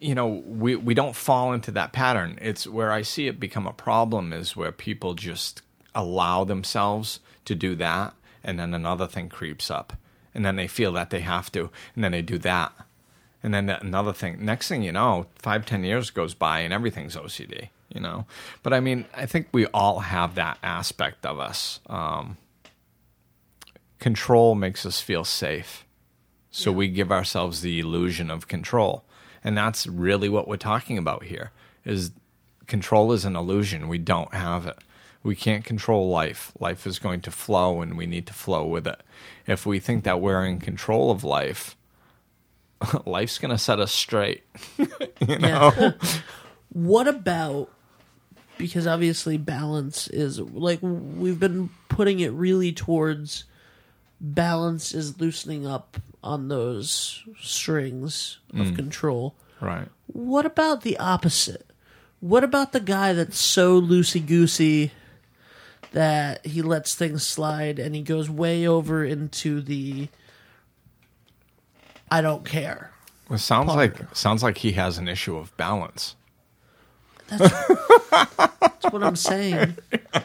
you 0.00 0.14
know, 0.14 0.42
we 0.46 0.76
we 0.76 0.94
don't 0.94 1.16
fall 1.16 1.52
into 1.52 1.70
that 1.72 1.92
pattern. 1.92 2.38
It's 2.40 2.66
where 2.66 2.92
I 2.92 3.02
see 3.02 3.26
it 3.26 3.40
become 3.40 3.66
a 3.66 3.72
problem 3.72 4.32
is 4.32 4.54
where 4.54 4.70
people 4.70 5.14
just 5.14 5.62
allow 5.94 6.44
themselves 6.44 7.20
to 7.46 7.54
do 7.54 7.74
that 7.76 8.14
and 8.42 8.58
then 8.58 8.74
another 8.74 9.06
thing 9.06 9.28
creeps 9.28 9.70
up 9.70 9.94
and 10.34 10.44
then 10.44 10.56
they 10.56 10.66
feel 10.66 10.92
that 10.92 11.10
they 11.10 11.20
have 11.20 11.50
to 11.52 11.70
and 11.94 12.04
then 12.04 12.12
they 12.12 12.22
do 12.22 12.38
that 12.38 12.72
and 13.44 13.54
then 13.54 13.70
another 13.70 14.12
thing 14.12 14.44
next 14.44 14.66
thing 14.66 14.82
you 14.82 14.90
know 14.90 15.26
five 15.36 15.64
ten 15.64 15.84
years 15.84 16.10
goes 16.10 16.34
by 16.34 16.60
and 16.60 16.74
everything's 16.74 17.14
ocd 17.16 17.68
you 17.94 18.00
know? 18.00 18.26
But 18.64 18.72
i 18.72 18.80
mean 18.80 19.06
i 19.14 19.24
think 19.24 19.48
we 19.52 19.66
all 19.66 20.00
have 20.00 20.34
that 20.34 20.58
aspect 20.62 21.24
of 21.24 21.38
us. 21.38 21.80
Um, 21.86 22.36
control 24.04 24.54
makes 24.54 24.84
us 24.84 25.00
feel 25.00 25.24
safe. 25.24 25.86
So 26.50 26.70
yeah. 26.70 26.76
we 26.76 26.88
give 26.88 27.10
ourselves 27.10 27.62
the 27.62 27.80
illusion 27.80 28.30
of 28.30 28.48
control. 28.48 29.02
And 29.42 29.56
that's 29.56 29.86
really 29.86 30.28
what 30.28 30.46
we're 30.46 30.56
talking 30.56 30.98
about 30.98 31.24
here 31.24 31.52
is 31.86 32.10
control 32.66 33.12
is 33.12 33.24
an 33.24 33.34
illusion. 33.34 33.88
We 33.88 33.96
don't 33.96 34.34
have 34.34 34.66
it. 34.66 34.76
We 35.22 35.34
can't 35.34 35.64
control 35.64 36.10
life. 36.10 36.52
Life 36.60 36.86
is 36.86 36.98
going 36.98 37.22
to 37.22 37.30
flow 37.30 37.80
and 37.80 37.96
we 37.96 38.06
need 38.06 38.26
to 38.26 38.34
flow 38.34 38.66
with 38.66 38.86
it. 38.86 39.00
If 39.46 39.64
we 39.64 39.80
think 39.80 40.04
that 40.04 40.20
we're 40.20 40.44
in 40.44 40.60
control 40.60 41.10
of 41.10 41.24
life 41.24 41.74
life's 43.06 43.38
going 43.38 43.50
to 43.50 43.58
set 43.58 43.80
us 43.80 43.92
straight. 43.92 44.44
you 44.78 45.38
know? 45.38 45.72
Yeah. 45.78 45.92
what 46.72 47.08
about 47.08 47.70
because 48.56 48.86
obviously 48.86 49.36
balance 49.36 50.06
is 50.08 50.38
like 50.38 50.78
we've 50.80 51.40
been 51.40 51.70
putting 51.88 52.20
it 52.20 52.32
really 52.32 52.72
towards 52.72 53.44
balance 54.20 54.94
is 54.94 55.20
loosening 55.20 55.66
up 55.66 55.96
on 56.22 56.48
those 56.48 57.24
strings 57.40 58.38
of 58.54 58.68
mm. 58.68 58.76
control. 58.76 59.34
Right. 59.60 59.88
What 60.06 60.46
about 60.46 60.82
the 60.82 60.96
opposite? 60.98 61.66
What 62.20 62.44
about 62.44 62.72
the 62.72 62.80
guy 62.80 63.12
that's 63.12 63.38
so 63.38 63.80
loosey 63.80 64.24
goosey 64.24 64.92
that 65.92 66.44
he 66.46 66.62
lets 66.62 66.94
things 66.94 67.26
slide 67.26 67.78
and 67.78 67.94
he 67.94 68.02
goes 68.02 68.30
way 68.30 68.66
over 68.66 69.04
into 69.04 69.60
the 69.60 70.08
I 72.14 72.20
don't 72.20 72.44
care. 72.44 72.92
It 73.28 73.38
sounds 73.38 73.66
part. 73.66 73.98
like 73.98 74.14
sounds 74.14 74.44
like 74.44 74.58
he 74.58 74.70
has 74.72 74.98
an 74.98 75.08
issue 75.08 75.36
of 75.36 75.54
balance. 75.56 76.14
That's, 77.26 77.50
that's 78.60 78.92
what 78.92 79.02
I'm 79.02 79.16
saying. 79.16 79.76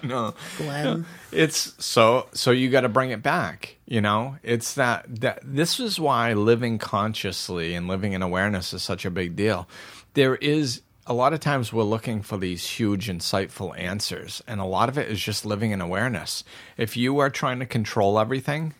no, 0.04 0.36
Glenn. 0.58 1.08
It's 1.32 1.74
so 1.84 2.28
so 2.32 2.52
you 2.52 2.70
got 2.70 2.82
to 2.82 2.90
bring 2.90 3.10
it 3.10 3.24
back. 3.24 3.78
You 3.88 4.02
know, 4.02 4.36
it's 4.44 4.76
that 4.76 5.22
that 5.22 5.40
this 5.44 5.80
is 5.80 6.00
why 6.00 6.34
living 6.34 6.78
consciously 6.78 7.74
and 7.74 7.88
living 7.88 8.14
in 8.14 8.22
awareness 8.22 8.72
is 8.72 8.84
such 8.84 9.04
a 9.04 9.10
big 9.10 9.36
deal. 9.36 9.68
There 10.14 10.36
is 10.36 10.84
a 11.08 11.14
lot 11.14 11.34
of 11.34 11.40
times 11.40 11.74
we're 11.74 11.82
looking 11.82 12.22
for 12.22 12.38
these 12.38 12.70
huge, 12.70 13.08
insightful 13.08 13.76
answers, 13.80 14.44
and 14.46 14.62
a 14.62 14.66
lot 14.66 14.90
of 14.90 15.00
it 15.00 15.10
is 15.10 15.20
just 15.20 15.44
living 15.44 15.72
in 15.72 15.82
awareness. 15.82 16.44
If 16.78 16.96
you 16.96 17.18
are 17.18 17.32
trying 17.32 17.58
to 17.62 17.66
control 17.66 18.20
everything, 18.20 18.76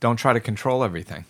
don't 0.00 0.16
try 0.16 0.32
to 0.32 0.40
control 0.40 0.82
everything 0.82 1.24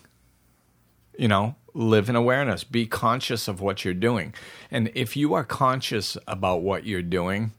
you 1.17 1.27
know 1.27 1.55
live 1.73 2.07
in 2.09 2.15
awareness. 2.15 2.63
Be 2.63 2.85
conscious 2.85 3.47
of 3.47 3.59
what 3.59 3.83
you're 3.83 3.95
doing. 3.95 4.33
And 4.69 4.91
if 4.93 5.17
you 5.17 5.33
are 5.33 5.43
conscious 5.43 6.17
about 6.27 6.61
what 6.61 6.85
you're 6.85 7.01
doing 7.01 7.51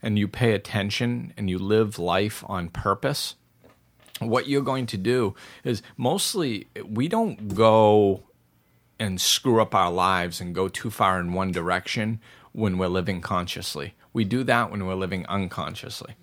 and 0.00 0.16
you 0.16 0.28
pay 0.28 0.52
attention 0.52 1.34
and 1.36 1.50
you 1.50 1.58
live 1.58 1.98
life 1.98 2.44
on 2.46 2.68
purpose 2.68 3.34
what 4.28 4.48
you're 4.48 4.62
going 4.62 4.86
to 4.86 4.96
do 4.96 5.34
is 5.64 5.82
mostly 5.96 6.68
we 6.86 7.08
don't 7.08 7.54
go 7.54 8.22
and 8.98 9.20
screw 9.20 9.60
up 9.60 9.74
our 9.74 9.90
lives 9.90 10.40
and 10.40 10.54
go 10.54 10.68
too 10.68 10.90
far 10.90 11.18
in 11.18 11.32
one 11.32 11.50
direction 11.50 12.20
when 12.52 12.78
we're 12.78 12.88
living 12.88 13.20
consciously. 13.20 13.94
We 14.12 14.24
do 14.24 14.44
that 14.44 14.70
when 14.70 14.86
we're 14.86 14.94
living 14.94 15.26
unconsciously. 15.26 16.14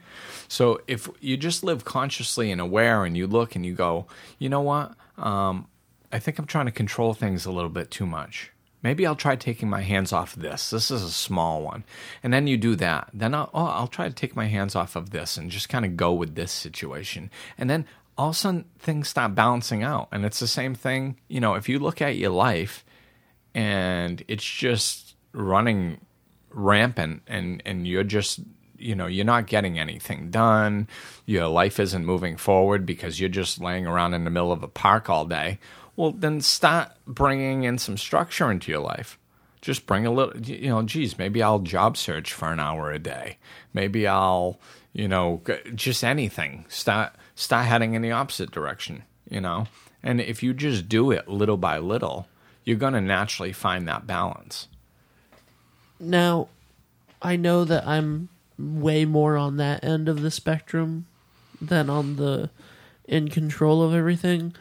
So 0.47 0.79
if 0.87 1.09
you 1.19 1.37
just 1.37 1.63
live 1.63 1.85
consciously 1.85 2.51
and 2.51 2.61
aware 2.61 3.03
and 3.03 3.17
you 3.17 3.27
look 3.27 3.55
and 3.55 3.65
you 3.65 3.73
go 3.73 4.05
you 4.37 4.49
know 4.49 4.61
what? 4.61 4.93
Um, 5.17 5.67
I 6.11 6.19
think 6.19 6.39
I'm 6.39 6.45
trying 6.45 6.65
to 6.65 6.71
control 6.71 7.13
things 7.13 7.45
a 7.45 7.51
little 7.51 7.69
bit 7.69 7.91
too 7.91 8.05
much. 8.05 8.51
Maybe 8.81 9.05
I'll 9.05 9.15
try 9.15 9.35
taking 9.35 9.69
my 9.69 9.81
hands 9.81 10.13
off 10.13 10.35
this. 10.35 10.69
This 10.69 10.89
is 10.89 11.03
a 11.03 11.11
small 11.11 11.61
one. 11.61 11.83
And 12.23 12.31
then 12.33 12.47
you 12.47 12.57
do 12.57 12.75
that. 12.77 13.09
Then 13.13 13.33
I'll, 13.33 13.49
oh, 13.53 13.65
I'll 13.65 13.87
try 13.87 14.07
to 14.07 14.13
take 14.13 14.35
my 14.35 14.45
hands 14.45 14.75
off 14.75 14.95
of 14.95 15.09
this 15.09 15.35
and 15.35 15.51
just 15.51 15.67
kind 15.67 15.83
of 15.83 15.97
go 15.97 16.13
with 16.13 16.35
this 16.35 16.51
situation. 16.51 17.29
And 17.57 17.69
then 17.69 17.85
all 18.17 18.29
of 18.29 18.35
a 18.35 18.37
sudden 18.37 18.65
things 18.79 19.09
start 19.09 19.35
balancing 19.35 19.83
out. 19.83 20.07
And 20.11 20.25
it's 20.25 20.39
the 20.39 20.47
same 20.47 20.75
thing, 20.75 21.17
you 21.27 21.41
know, 21.41 21.55
if 21.55 21.67
you 21.67 21.77
look 21.77 22.01
at 22.01 22.15
your 22.15 22.31
life 22.31 22.85
and 23.53 24.23
it's 24.27 24.45
just 24.45 25.15
running 25.33 25.99
rampant 26.49 27.21
and, 27.27 27.61
and 27.65 27.87
you're 27.87 28.03
just 28.03 28.39
you 28.77 28.95
know 28.95 29.07
you're 29.07 29.25
not 29.25 29.45
getting 29.45 29.77
anything 29.77 30.31
done 30.31 30.87
your 31.25 31.47
life 31.47 31.79
isn't 31.81 32.05
moving 32.05 32.37
forward 32.37 32.85
because 32.85 33.19
you're 33.19 33.27
just 33.27 33.59
laying 33.59 33.85
around 33.85 34.13
in 34.13 34.23
the 34.23 34.29
middle 34.29 34.53
of 34.53 34.63
a 34.63 34.67
park 34.67 35.09
all 35.09 35.25
day 35.25 35.59
well, 35.99 36.12
then 36.13 36.39
start 36.39 36.93
bringing 37.05 37.65
in 37.65 37.77
some 37.77 37.97
structure 37.97 38.49
into 38.49 38.71
your 38.71 38.79
life. 38.79 39.19
Just 39.59 39.85
bring 39.85 40.05
a 40.05 40.12
little, 40.12 40.39
you 40.39 40.69
know, 40.69 40.81
geez, 40.81 41.17
maybe 41.17 41.43
I'll 41.43 41.59
job 41.59 41.97
search 41.97 42.31
for 42.31 42.53
an 42.53 42.59
hour 42.62 42.89
a 42.89 42.97
day. 42.97 43.38
Maybe 43.73 44.07
I'll, 44.07 44.62
you 44.93 45.09
know, 45.09 45.41
just 45.75 46.01
anything. 46.01 46.63
Start 46.69 47.12
start 47.35 47.65
heading 47.65 47.95
in 47.95 48.01
the 48.01 48.13
opposite 48.13 48.49
direction, 48.49 49.03
you 49.29 49.41
know. 49.41 49.67
And 50.01 50.21
if 50.21 50.41
you 50.41 50.53
just 50.53 50.88
do 50.88 51.12
it 51.12 51.27
little 51.27 51.57
by 51.57 51.79
little, 51.79 52.29
you're 52.63 52.77
going 52.77 52.93
to 52.93 53.01
naturally 53.01 53.51
find 53.51 53.85
that 53.89 54.07
balance. 54.07 54.69
Now, 55.99 56.47
I 57.21 57.35
know 57.35 57.65
that 57.65 57.85
I'm 57.85 58.29
way 58.57 59.03
more 59.03 59.35
on 59.35 59.57
that 59.57 59.83
end 59.83 60.07
of 60.07 60.21
the 60.21 60.31
spectrum 60.31 61.07
than 61.59 61.89
on 61.89 62.15
the 62.15 62.51
in 63.03 63.27
control 63.27 63.83
of 63.83 63.93
everything, 63.93 64.55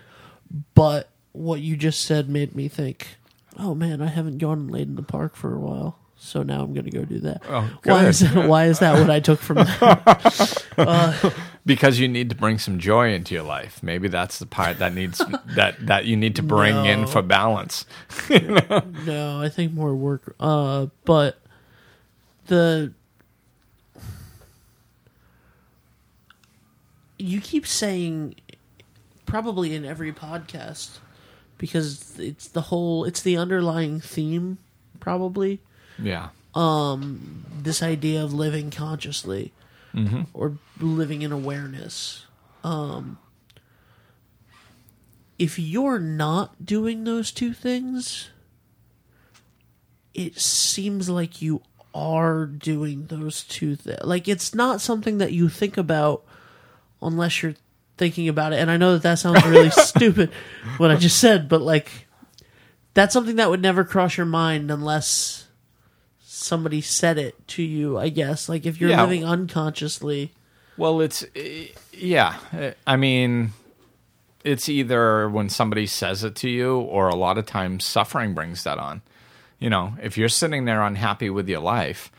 but 0.75 1.09
what 1.39 1.61
you 1.61 1.77
just 1.77 2.03
said 2.03 2.29
made 2.29 2.55
me 2.55 2.69
think, 2.69 3.09
oh 3.57 3.75
man, 3.75 4.03
I 4.03 4.07
haven't 4.07 4.39
gone 4.39 4.59
and 4.59 4.71
laid 4.71 4.89
in 4.89 4.97
the 4.97 5.03
park 5.03 5.37
for 5.37 5.55
a 5.55 5.59
while. 5.59 5.99
So 6.21 6.43
now 6.43 6.63
I'm 6.63 6.75
going 6.75 6.85
to 6.85 6.91
go 6.91 7.05
do 7.05 7.21
that. 7.21 7.43
Oh, 7.49 7.71
why 7.85 8.07
is 8.07 8.19
that, 8.19 8.49
why 8.49 8.65
is 8.65 8.81
that 8.81 8.99
what 8.99 9.09
I 9.09 9.21
took 9.21 9.39
from 9.39 9.59
that? 9.59 10.65
uh, 10.79 11.31
because 11.65 12.01
you 12.01 12.09
need 12.09 12.29
to 12.31 12.35
bring 12.35 12.59
some 12.59 12.81
joy 12.81 13.13
into 13.13 13.35
your 13.35 13.45
life. 13.45 13.85
Maybe 13.85 14.09
that's 14.09 14.41
the 14.41 14.47
part 14.47 14.81
that 14.81 14.95
needs 14.95 15.23
that 15.55 15.77
that 15.87 16.07
you 16.07 16.17
need 16.17 16.35
to 16.37 16.43
bring 16.43 16.75
no. 16.75 16.85
in 16.85 17.07
for 17.07 17.23
balance. 17.23 17.85
you 18.29 18.41
know? 18.41 18.83
No, 19.07 19.41
I 19.41 19.49
think 19.49 19.73
more 19.73 19.95
work. 19.95 20.35
Uh, 20.41 20.87
but 21.05 21.39
the 22.47 22.93
you 27.17 27.41
keep 27.41 27.65
saying 27.65 28.35
probably 29.25 29.75
in 29.75 29.85
every 29.85 30.13
podcast 30.13 30.99
because 31.59 32.19
it's 32.19 32.49
the 32.49 32.63
whole 32.63 33.05
it's 33.05 33.23
the 33.23 33.37
underlying 33.37 34.01
theme 34.01 34.59
probably. 35.01 35.61
Yeah. 35.99 36.29
Um 36.55 37.45
this 37.61 37.83
idea 37.83 38.23
of 38.23 38.33
living 38.33 38.71
consciously 38.71 39.53
mm-hmm. 39.95 40.23
or 40.33 40.59
living 40.81 41.23
in 41.23 41.33
awareness. 41.33 42.27
Um 42.65 43.19
if 45.39 45.59
you're 45.59 46.01
not 46.01 46.65
doing 46.65 47.05
those 47.05 47.31
two 47.31 47.53
things 47.53 48.31
it 50.15 50.39
seems 50.39 51.09
like 51.09 51.41
you 51.41 51.63
are 51.95 52.45
doing 52.45 53.07
those 53.07 53.45
two 53.45 53.77
things 53.77 54.03
like 54.03 54.27
it's 54.27 54.55
not 54.55 54.81
something 54.81 55.19
that 55.19 55.33
you 55.33 55.49
think 55.49 55.77
about 55.77 56.25
unless 57.01 57.43
you're 57.43 57.55
thinking 57.99 58.29
about 58.29 58.53
it, 58.53 58.57
and 58.61 58.71
I 58.71 58.77
know 58.77 58.95
that 58.95 59.03
that 59.03 59.19
sounds 59.19 59.45
really 59.45 59.71
stupid 59.71 60.31
what 60.79 60.91
I 60.91 60.97
just 60.97 61.19
said, 61.19 61.49
but 61.49 61.61
like 61.61 61.91
that's 62.95 63.13
something 63.13 63.37
that 63.37 63.51
would 63.51 63.61
never 63.63 63.85
cross 63.85 64.17
your 64.17 64.27
mind 64.27 64.71
unless 64.71 65.47
somebody 66.23 66.81
said 66.81 67.19
it 67.19 67.47
to 67.49 67.63
you. 67.63 67.99
I 67.99 68.09
guess 68.09 68.49
like 68.49 68.65
if 68.67 68.81
you're 68.81 68.91
Yeah. 68.91 69.03
living 69.03 69.25
unconsciously. 69.25 70.33
Well, 70.77 71.01
it's 71.01 71.25
eh, 71.37 71.67
yeah. 71.93 72.37
I 72.87 72.97
mean, 72.97 73.51
it's 74.45 74.69
either 74.69 75.29
when 75.29 75.49
somebody 75.49 75.87
says 75.87 76.23
it 76.25 76.37
to 76.37 76.49
you, 76.49 76.77
or 76.79 77.09
a 77.09 77.17
lot 77.17 77.37
of 77.39 77.47
times 77.47 77.85
suffering 77.85 78.35
brings 78.35 78.65
that 78.65 78.79
on. 78.79 79.03
You 79.59 79.71
know, 79.71 79.95
if 80.01 80.17
you're 80.17 80.29
sitting 80.29 80.65
there 80.67 80.83
unhappy 80.83 81.31
with 81.31 81.49
your 81.49 81.59
life, 81.61 82.13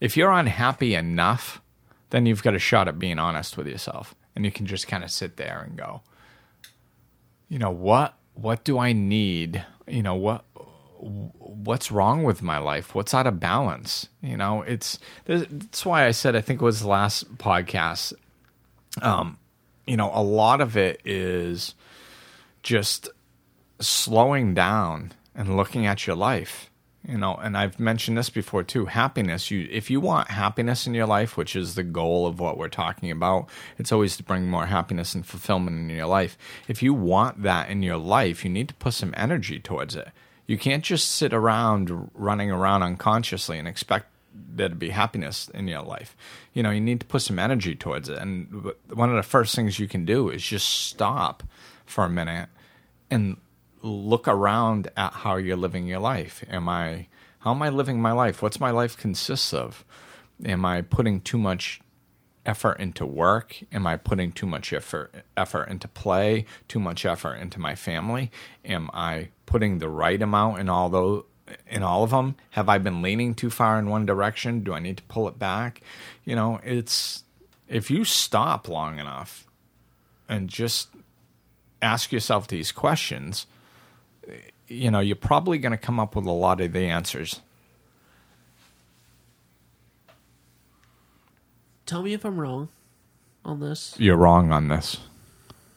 if 0.00 0.16
you're 0.16 0.32
unhappy 0.32 0.94
enough, 0.96 1.60
then 2.10 2.26
you've 2.26 2.42
got 2.42 2.54
a 2.56 2.58
shot 2.58 2.88
at 2.88 2.98
being 2.98 3.20
honest 3.20 3.56
with 3.56 3.68
yourself, 3.68 4.16
and 4.34 4.44
you 4.44 4.50
can 4.50 4.66
just 4.66 4.88
kind 4.88 5.04
of 5.04 5.10
sit 5.10 5.36
there 5.36 5.62
and 5.66 5.76
go, 5.76 6.02
you 7.48 7.58
know, 7.58 7.70
what 7.70 8.14
what 8.34 8.64
do 8.64 8.78
I 8.78 8.92
need? 8.92 9.64
You 9.86 10.02
know, 10.02 10.14
what 10.14 10.44
what's 11.00 11.90
wrong 11.90 12.22
with 12.22 12.42
my 12.42 12.58
life? 12.58 12.94
What's 12.94 13.14
out 13.14 13.26
of 13.26 13.40
balance? 13.40 14.08
You 14.22 14.36
know, 14.36 14.62
it's 14.62 14.98
that's 15.24 15.84
why 15.84 16.06
I 16.06 16.10
said 16.12 16.36
I 16.36 16.40
think 16.40 16.60
it 16.60 16.64
was 16.64 16.80
the 16.80 16.88
last 16.88 17.36
podcast. 17.38 18.12
Um, 19.02 19.38
you 19.86 19.96
know, 19.96 20.10
a 20.14 20.22
lot 20.22 20.60
of 20.60 20.76
it 20.76 21.00
is 21.04 21.74
just 22.62 23.08
slowing 23.80 24.54
down 24.54 25.12
and 25.34 25.56
looking 25.56 25.86
at 25.86 26.06
your 26.06 26.16
life. 26.16 26.69
You 27.06 27.16
know, 27.16 27.34
and 27.34 27.56
I've 27.56 27.80
mentioned 27.80 28.18
this 28.18 28.28
before 28.28 28.62
too. 28.62 28.84
Happiness. 28.84 29.50
You, 29.50 29.66
if 29.70 29.90
you 29.90 30.00
want 30.00 30.28
happiness 30.28 30.86
in 30.86 30.92
your 30.92 31.06
life, 31.06 31.36
which 31.36 31.56
is 31.56 31.74
the 31.74 31.82
goal 31.82 32.26
of 32.26 32.38
what 32.38 32.58
we're 32.58 32.68
talking 32.68 33.10
about, 33.10 33.48
it's 33.78 33.90
always 33.90 34.18
to 34.18 34.22
bring 34.22 34.48
more 34.48 34.66
happiness 34.66 35.14
and 35.14 35.24
fulfillment 35.24 35.78
in 35.78 35.88
your 35.88 36.06
life. 36.06 36.36
If 36.68 36.82
you 36.82 36.92
want 36.92 37.42
that 37.42 37.70
in 37.70 37.82
your 37.82 37.96
life, 37.96 38.44
you 38.44 38.50
need 38.50 38.68
to 38.68 38.74
put 38.74 38.92
some 38.92 39.14
energy 39.16 39.58
towards 39.58 39.96
it. 39.96 40.08
You 40.46 40.58
can't 40.58 40.84
just 40.84 41.12
sit 41.12 41.32
around 41.32 42.10
running 42.12 42.50
around 42.50 42.82
unconsciously 42.82 43.58
and 43.58 43.66
expect 43.66 44.06
there 44.34 44.68
to 44.68 44.74
be 44.74 44.90
happiness 44.90 45.48
in 45.54 45.68
your 45.68 45.82
life. 45.82 46.16
You 46.52 46.62
know, 46.62 46.70
you 46.70 46.80
need 46.80 47.00
to 47.00 47.06
put 47.06 47.22
some 47.22 47.38
energy 47.38 47.74
towards 47.74 48.08
it. 48.08 48.18
And 48.18 48.72
one 48.92 49.08
of 49.08 49.16
the 49.16 49.22
first 49.22 49.54
things 49.54 49.78
you 49.78 49.88
can 49.88 50.04
do 50.04 50.28
is 50.28 50.42
just 50.42 50.68
stop 50.68 51.42
for 51.86 52.04
a 52.04 52.10
minute 52.10 52.48
and 53.10 53.38
look 53.82 54.28
around 54.28 54.90
at 54.96 55.12
how 55.12 55.36
you're 55.36 55.56
living 55.56 55.86
your 55.86 56.00
life. 56.00 56.44
Am 56.48 56.68
I 56.68 57.06
how 57.40 57.52
am 57.52 57.62
I 57.62 57.70
living 57.70 58.00
my 58.02 58.12
life? 58.12 58.42
What's 58.42 58.60
my 58.60 58.70
life 58.70 58.98
consists 58.98 59.54
of? 59.54 59.84
Am 60.44 60.64
I 60.64 60.82
putting 60.82 61.20
too 61.20 61.38
much 61.38 61.80
effort 62.44 62.78
into 62.78 63.06
work? 63.06 63.58
Am 63.72 63.86
I 63.86 63.96
putting 63.96 64.32
too 64.32 64.46
much 64.46 64.72
effort 64.72 65.14
effort 65.36 65.68
into 65.68 65.88
play? 65.88 66.44
Too 66.68 66.80
much 66.80 67.04
effort 67.04 67.36
into 67.36 67.58
my 67.58 67.74
family? 67.74 68.30
Am 68.64 68.90
I 68.92 69.28
putting 69.46 69.78
the 69.78 69.88
right 69.88 70.20
amount 70.20 70.60
in 70.60 70.68
all 70.68 70.88
those 70.88 71.24
in 71.66 71.82
all 71.82 72.04
of 72.04 72.10
them? 72.10 72.36
Have 72.50 72.68
I 72.68 72.78
been 72.78 73.02
leaning 73.02 73.34
too 73.34 73.50
far 73.50 73.78
in 73.78 73.88
one 73.88 74.06
direction? 74.06 74.60
Do 74.60 74.72
I 74.72 74.80
need 74.80 74.98
to 74.98 75.02
pull 75.04 75.28
it 75.28 75.38
back? 75.38 75.80
You 76.24 76.36
know, 76.36 76.60
it's 76.62 77.24
if 77.68 77.90
you 77.90 78.04
stop 78.04 78.68
long 78.68 78.98
enough 78.98 79.46
and 80.28 80.48
just 80.48 80.88
ask 81.82 82.12
yourself 82.12 82.48
these 82.48 82.72
questions, 82.72 83.46
you 84.68 84.90
know, 84.90 85.00
you're 85.00 85.16
probably 85.16 85.58
going 85.58 85.72
to 85.72 85.78
come 85.78 85.98
up 85.98 86.14
with 86.14 86.26
a 86.26 86.32
lot 86.32 86.60
of 86.60 86.72
the 86.72 86.86
answers. 86.86 87.40
Tell 91.86 92.02
me 92.02 92.12
if 92.12 92.24
I'm 92.24 92.38
wrong 92.38 92.68
on 93.44 93.60
this. 93.60 93.94
You're 93.98 94.16
wrong 94.16 94.52
on 94.52 94.68
this. 94.68 94.98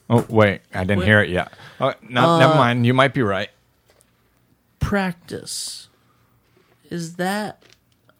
Oh, 0.09 0.25
wait, 0.29 0.61
I 0.73 0.83
didn't 0.83 0.99
Wait. 0.99 1.07
hear 1.07 1.21
it 1.21 1.29
yet. 1.29 1.51
Oh, 1.79 1.93
no, 2.07 2.37
never 2.37 2.53
uh, 2.53 2.57
mind. 2.57 2.85
You 2.85 2.93
might 2.93 3.13
be 3.13 3.23
right. 3.23 3.49
Practice. 4.79 5.87
Is 6.89 7.15
that 7.15 7.63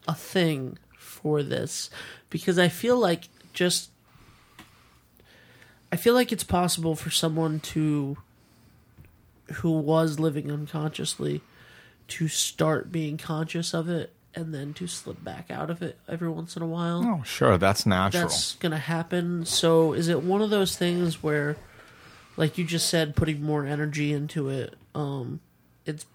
a 0.08 0.16
thing 0.16 0.80
for 0.98 1.44
this? 1.44 1.92
Because 2.30 2.58
I 2.58 2.68
feel 2.68 2.98
like 2.98 3.26
just 3.54 3.92
I 5.92 5.96
feel 5.96 6.16
like 6.16 6.32
it's 6.32 6.44
possible 6.44 6.96
for 6.96 7.12
someone 7.12 7.60
to 7.60 8.18
who 9.56 9.72
was 9.72 10.20
living 10.20 10.52
unconsciously 10.52 11.42
to 12.10 12.28
start 12.28 12.92
being 12.92 13.18
conscious 13.18 13.74
of 13.74 13.90
it 13.90 14.14
and 14.36 14.54
then 14.54 14.74
to 14.74 14.88
slip 14.88 15.24
back 15.24 15.52
out 15.52 15.70
of 15.70 15.82
it 15.82 15.98
every 16.08 16.30
once 16.30 16.56
in 16.56 16.62
a 16.64 16.68
while. 16.68 17.04
Oh, 17.06 17.24
sure, 17.24 17.58
that's 17.58 17.86
natural. 17.86 18.24
that's 18.24 18.56
gonna 18.56 18.78
happen. 18.78 19.46
So 19.46 19.94
is 19.94 20.08
it 20.08 20.24
one 20.24 20.42
of 20.42 20.50
those 20.50 20.76
things 20.76 21.22
where, 21.22 21.56
like 22.36 22.58
you 22.58 22.66
just 22.66 22.90
said, 22.90 23.16
putting 23.16 23.42
more 23.44 23.66
energy 23.66 24.12
into 24.12 24.50
it? 24.50 24.76
Um, 24.96 25.40
it's 25.86 26.06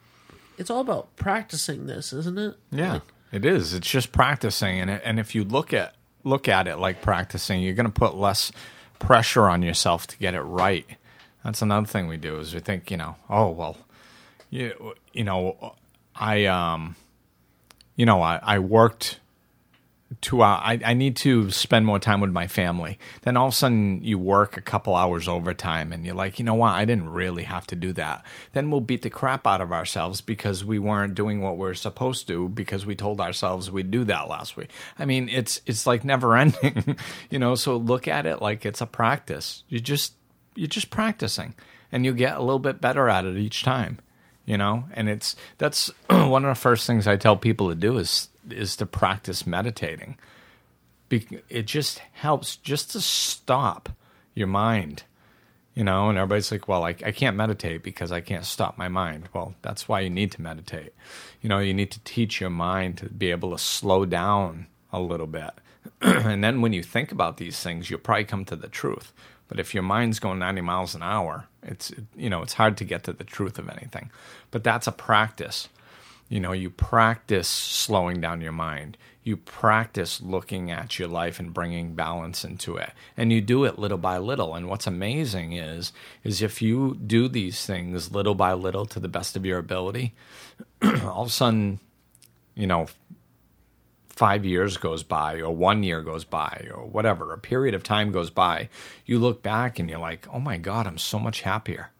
it's 0.57 0.71
all 0.71 0.81
about 0.81 1.15
practicing 1.17 1.87
this, 1.87 2.13
isn't 2.13 2.39
it? 2.39 2.57
Yeah, 2.73 2.95
Like, 2.95 3.03
it 3.31 3.45
is. 3.45 3.73
It's 3.75 3.89
just 3.89 4.11
practicing, 4.11 4.81
and 4.81 4.91
it, 4.91 5.03
and 5.05 5.21
if 5.21 5.35
you 5.35 5.45
look 5.45 5.73
at 5.73 5.95
look 6.25 6.49
at 6.49 6.67
it 6.67 6.77
like 6.79 7.01
practicing, 7.01 7.63
you're 7.63 7.75
going 7.75 7.87
to 7.87 7.93
put 7.93 8.17
less 8.17 8.51
pressure 8.99 9.49
on 9.49 9.63
yourself 9.63 10.09
to 10.09 10.19
get 10.19 10.35
it 10.35 10.43
right. 10.43 10.85
That's 11.49 11.63
another 11.63 11.87
thing 11.87 12.09
we 12.09 12.19
do 12.19 12.41
is 12.41 12.53
we 12.53 12.61
think, 12.61 12.91
you 12.91 12.99
know, 12.99 13.17
oh 13.31 13.49
well, 13.49 13.79
you 14.51 14.93
you 15.15 15.25
know, 15.25 15.77
I 16.15 16.45
um, 16.45 16.95
you 17.97 18.05
know, 18.05 18.21
I, 18.21 18.39
I 18.43 18.59
worked 18.59 19.19
two 20.21 20.43
hours. 20.43 20.61
I, 20.63 20.91
I 20.91 20.93
need 20.93 21.17
to 21.17 21.51
spend 21.51 21.87
more 21.87 21.99
time 21.99 22.21
with 22.21 22.33
my 22.33 22.49
family. 22.49 22.99
Then 23.23 23.39
all 23.39 23.47
of 23.47 23.55
a 23.55 23.57
sudden 23.57 24.05
you 24.05 24.19
work 24.19 24.59
a 24.59 24.61
couple 24.61 24.95
hours 24.95 25.27
overtime 25.27 25.91
and 25.91 26.05
you're 26.05 26.15
like, 26.15 26.39
you 26.39 26.45
know 26.45 26.53
what? 26.53 26.75
I 26.75 26.85
didn't 26.85 27.09
really 27.09 27.45
have 27.45 27.67
to 27.69 27.77
do 27.77 27.95
that. 27.95 28.27
Then 28.53 28.71
we'll 28.71 28.83
beat 28.83 29.01
the 29.01 29.09
crap 29.09 29.47
out 29.47 29.63
of 29.63 29.73
ourselves 29.73 30.21
because 30.21 30.67
we 30.67 30.79
weren't 30.79 31.15
doing 31.15 31.41
what 31.41 31.57
we 31.57 31.67
are 31.67 31.73
supposed 31.73 32.29
to 32.29 32.51
because 32.51 32.85
we 32.85 32.95
told 32.95 33.23
ourselves 33.23 33.71
we'd 33.71 33.91
do 33.91 34.05
that 34.05 34.29
last 34.29 34.55
week. 34.55 34.69
I 34.99 35.07
mean, 35.07 35.31
it's 35.31 35.63
it's 35.65 35.87
like 35.87 36.05
never 36.05 36.37
ending, 36.43 36.99
you 37.31 37.39
know. 37.39 37.55
So 37.55 37.79
look 37.79 38.07
at 38.07 38.27
it 38.27 38.43
like 38.43 38.67
it's 38.67 38.83
a 38.83 38.87
practice. 38.87 39.65
You 39.71 39.81
just 39.81 40.13
you're 40.59 40.69
just 40.69 40.91
practicing 40.91 41.55
and 41.91 42.05
you 42.05 42.13
get 42.13 42.37
a 42.37 42.41
little 42.41 42.59
bit 42.59 42.81
better 42.81 43.09
at 43.09 43.25
it 43.25 43.37
each 43.37 43.63
time 43.63 43.99
you 44.49 44.57
know? 44.57 44.85
And 44.95 45.11
it's 45.11 45.37
that's 45.59 45.93
one 46.11 46.45
of 46.45 46.49
the 46.49 46.61
first 46.61 46.87
things 46.87 47.07
i 47.07 47.17
tell 47.17 47.37
people 47.37 47.69
to 47.69 47.75
do 47.75 47.99
is 47.99 48.31
is 48.51 48.77
to 48.77 48.87
practice 48.87 49.47
meditating. 49.47 50.17
Be- 51.11 51.41
it 51.51 51.67
just 51.67 52.01
helps 52.13 52.57
just 52.57 52.91
to 52.93 53.01
stop 53.01 53.91
your 54.35 54.49
mind 54.49 55.05
you 55.75 55.85
know? 55.85 56.09
And 56.09 56.19
everybody's 56.19 56.51
like 56.51 56.67
well 56.67 56.83
I, 56.83 56.97
I 57.05 57.13
can't 57.13 57.37
meditate 57.37 57.83
because 57.83 58.11
i 58.11 58.21
can't 58.23 58.47
stop 58.47 58.79
my 58.79 58.89
mind. 58.89 59.29
Well 59.35 59.55
that's 59.61 59.87
why 59.87 60.01
you 60.01 60.11
need 60.11 60.33
to 60.33 60.43
meditate. 60.43 60.95
You 61.43 61.51
know 61.51 61.59
you 61.59 61.75
need 61.75 61.91
to 61.91 62.01
teach 62.05 62.41
your 62.41 62.51
mind 62.51 62.97
to 62.99 63.11
be 63.11 63.31
able 63.31 63.51
to 63.51 63.59
slow 63.59 64.07
down 64.07 64.67
a 64.91 64.99
little 65.01 65.29
bit. 65.29 65.51
And 66.01 66.43
then 66.43 66.63
when 66.63 66.73
you 66.73 66.83
think 66.83 67.13
about 67.13 67.37
these 67.37 67.61
things 67.61 67.91
you'll 67.91 68.01
probably 68.01 68.25
come 68.25 68.47
to 68.47 68.57
the 68.57 68.69
truth 68.69 69.13
but 69.49 69.59
if 69.59 69.75
your 69.75 69.83
mind's 69.83 70.19
going 70.19 70.39
90 70.39 70.61
miles 70.61 70.95
an 70.95 71.03
hour 71.03 71.49
it's 71.63 71.93
you 72.17 72.31
know 72.31 72.43
it's 72.43 72.55
hard 72.55 72.77
to 72.79 72.85
get 72.85 73.05
to 73.05 73.13
the 73.13 73.25
truth 73.25 73.59
of 73.59 73.69
anything. 73.69 74.11
But 74.51 74.65
that's 74.65 74.87
a 74.87 74.93
practice. 74.93 75.69
You 76.29 76.41
know 76.41 76.53
you 76.53 76.71
practice 76.71 77.49
slowing 77.49 78.21
down 78.21 78.41
your 78.41 78.53
mind. 78.53 78.97
You 79.23 79.37
practice 79.37 80.23
looking 80.23 80.71
at 80.71 80.99
your 80.99 81.09
life 81.09 81.39
and 81.39 81.53
bringing 81.53 81.95
balance 81.95 82.45
into 82.45 82.77
it. 82.77 82.93
And 83.17 83.31
you 83.31 83.43
do 83.43 83.65
it 83.65 83.79
little 83.79 83.99
by 83.99 84.17
little. 84.17 84.55
And 84.55 84.69
what's 84.69 84.87
amazing 84.87 85.53
is 85.53 85.93
is 86.25 86.43
if 86.43 86.63
you 86.63 86.95
do 86.95 87.29
these 87.29 87.67
things 87.67 88.13
little 88.13 88.35
by 88.35 88.55
little 88.55 88.87
to 88.87 89.01
the 89.01 89.09
best 89.09 89.37
of 89.37 89.45
your 89.45 89.59
ability 89.59 90.15
all 90.83 91.23
of 91.23 91.29
a 91.29 91.31
sudden 91.31 91.79
you 92.55 92.67
know 92.67 92.87
five 94.19 94.45
years 94.45 94.77
goes 94.77 95.05
by 95.05 95.37
or 95.37 95.55
one 95.55 95.85
year 95.85 96.03
goes 96.03 96.25
by 96.25 96.67
or 96.75 96.85
whatever 96.85 97.33
a 97.33 97.39
period 97.39 97.73
of 97.73 97.85
time 97.85 98.11
goes 98.11 98.31
by 98.31 98.69
you 99.07 99.17
look 99.17 99.45
back 99.45 99.79
and 99.79 99.89
you're 99.89 100.01
like 100.01 100.27
oh 100.35 100.41
my 100.41 100.59
god 100.59 100.89
i'm 100.89 100.99
so 100.99 101.21
much 101.21 101.43
happier. 101.43 101.91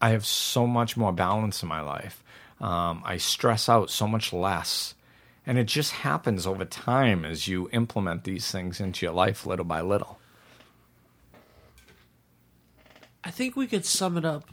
I 0.00 0.08
have 0.10 0.24
so 0.24 0.66
much 0.66 0.96
more 0.96 1.12
balance 1.12 1.62
in 1.62 1.68
my 1.68 1.82
life. 1.82 2.24
Um, 2.60 3.02
i 3.04 3.18
stress 3.18 3.68
out 3.68 3.90
so 3.90 4.08
much 4.08 4.32
less. 4.32 4.94
And 5.46 5.58
it 5.58 5.66
just 5.66 5.92
happens 5.92 6.46
over 6.46 6.64
time 6.64 7.24
as 7.24 7.46
you 7.46 7.68
implement 7.72 8.24
these 8.24 8.50
things 8.50 8.80
into 8.80 9.04
your 9.04 9.14
life 9.14 9.44
little 9.44 9.64
by 9.64 9.80
little. 9.80 10.18
I 13.22 13.30
think 13.30 13.54
we 13.54 13.66
could 13.66 13.84
sum 13.84 14.16
it 14.16 14.24
up 14.24 14.48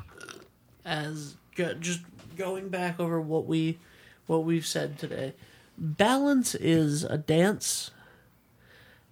as 0.83 1.35
just 1.79 2.01
going 2.35 2.69
back 2.69 2.99
over 2.99 3.21
what 3.21 3.45
we 3.45 3.79
what 4.27 4.43
we've 4.43 4.67
said 4.67 4.99
today. 4.99 5.33
Balance 5.79 6.55
is 6.55 7.03
a 7.03 7.17
dance. 7.17 7.91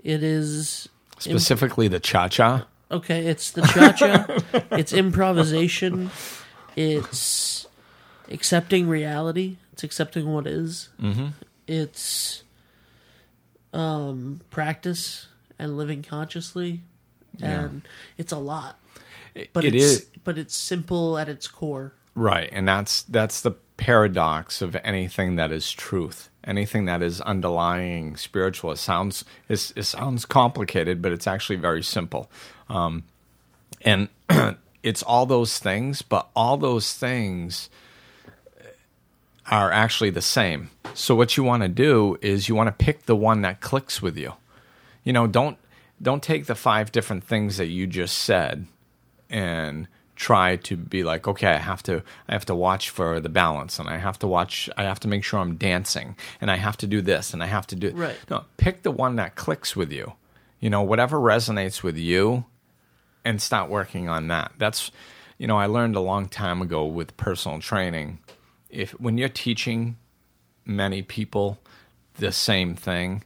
It 0.03 0.21
is 0.21 0.89
specifically 1.19 1.88
the 1.88 1.99
cha-cha 1.99 2.67
Okay, 2.89 3.27
it's 3.27 3.51
the 3.51 3.62
cha 3.63 3.91
cha. 3.91 4.27
it's 4.77 4.93
improvisation. 4.93 6.10
It's 6.75 7.67
accepting 8.30 8.88
reality. 8.88 9.58
It's 9.73 9.84
accepting 9.84 10.32
what 10.32 10.47
is. 10.47 10.89
Mm-hmm. 11.01 11.27
It's 11.67 12.43
um, 13.73 14.41
practice 14.49 15.27
and 15.60 15.77
living 15.77 16.01
consciously, 16.01 16.82
and 17.41 17.82
it's 18.17 18.32
a 18.32 18.38
lot. 18.38 18.80
But 19.53 19.65
it 19.65 19.75
it's 19.75 19.84
is 19.84 20.06
but 20.23 20.38
it's 20.38 20.56
simple 20.56 21.17
at 21.17 21.27
its 21.27 21.47
core. 21.47 21.93
Right, 22.15 22.49
and 22.51 22.67
that's 22.67 23.03
that's 23.03 23.41
the 23.41 23.51
paradox 23.78 24.62
of 24.62 24.76
anything 24.84 25.36
that 25.36 25.52
is 25.52 25.72
truth, 25.72 26.30
anything 26.44 26.86
that 26.86 27.02
is 27.02 27.22
underlying 27.22 28.18
spiritual. 28.18 28.72
It 28.72 28.78
sounds 28.78 29.24
it, 29.48 29.72
it 29.76 29.84
sounds 29.84 30.26
complicated, 30.26 31.02
but 31.02 31.12
it's 31.12 31.28
actually 31.28 31.58
very 31.58 31.84
simple. 31.84 32.30
Um, 32.70 33.04
and 33.82 34.10
it's 34.84 35.04
all 35.04 35.26
those 35.26 35.60
things, 35.60 36.02
but 36.02 36.28
all 36.36 36.58
those 36.58 36.94
things 36.94 37.70
are 39.50 39.72
actually 39.72 40.10
the 40.10 40.22
same. 40.22 40.72
So 40.94 41.16
what 41.16 41.38
you 41.38 41.44
want 41.44 41.63
to 41.63 41.70
do 41.70 42.18
is 42.22 42.50
you 42.50 42.56
want 42.56 42.68
to 42.68 42.86
pick 42.86 43.06
the 43.06 43.16
one 43.16 43.42
that 43.42 43.62
clicks 43.62 44.02
with 44.02 44.18
you. 44.18 44.34
You 45.04 45.13
know, 45.13 45.28
don't 45.28 45.58
don't 46.02 46.22
take 46.22 46.46
the 46.46 46.56
five 46.56 46.92
different 46.92 47.24
things 47.24 47.58
that 47.58 47.68
you 47.68 47.88
just 47.88 48.18
said 48.18 48.68
and 49.30 49.88
try 50.17 50.56
to 50.56 50.75
be 50.75 51.03
like 51.03 51.27
okay 51.27 51.47
i 51.53 51.58
have 51.58 51.82
to 51.84 52.01
i 52.27 52.34
have 52.34 52.43
to 52.43 52.56
watch 52.56 52.89
for 52.89 53.19
the 53.19 53.30
balance 53.30 53.77
and 53.80 53.88
i 53.88 53.97
have 53.97 54.17
to 54.17 54.25
watch 54.27 54.67
i 54.75 54.84
have 54.84 54.99
to 54.99 55.08
make 55.08 55.23
sure 55.23 55.39
i'm 55.39 55.56
dancing 55.56 56.15
and 56.41 56.49
i 56.49 56.56
have 56.58 56.75
to 56.75 56.88
do 56.88 57.01
this 57.01 57.34
and 57.34 57.43
i 57.43 57.45
have 57.45 57.67
to 57.67 57.75
do 57.75 57.91
Right. 57.91 58.17
no 58.30 58.43
pick 58.58 58.82
the 58.82 58.89
one 58.91 59.15
that 59.17 59.36
clicks 59.36 59.75
with 59.75 59.91
you. 59.91 60.13
You 60.60 60.71
know 60.71 60.82
whatever 60.82 61.17
resonates 61.19 61.84
with 61.84 61.97
you 61.97 62.45
and 63.23 63.39
start 63.39 63.69
working 63.69 64.10
on 64.10 64.27
that. 64.30 64.53
That's 64.58 64.89
you 65.38 65.45
know 65.45 65.58
i 65.58 65.67
learned 65.67 65.95
a 65.95 65.99
long 66.01 66.27
time 66.27 66.63
ago 66.63 66.84
with 66.86 67.15
personal 67.15 67.60
training. 67.60 68.17
If 68.71 68.91
when 68.99 69.19
you're 69.19 69.30
teaching 69.30 69.97
many 70.65 71.01
people 71.03 71.60
the 72.15 72.32
same 72.32 72.75
thing 72.75 73.23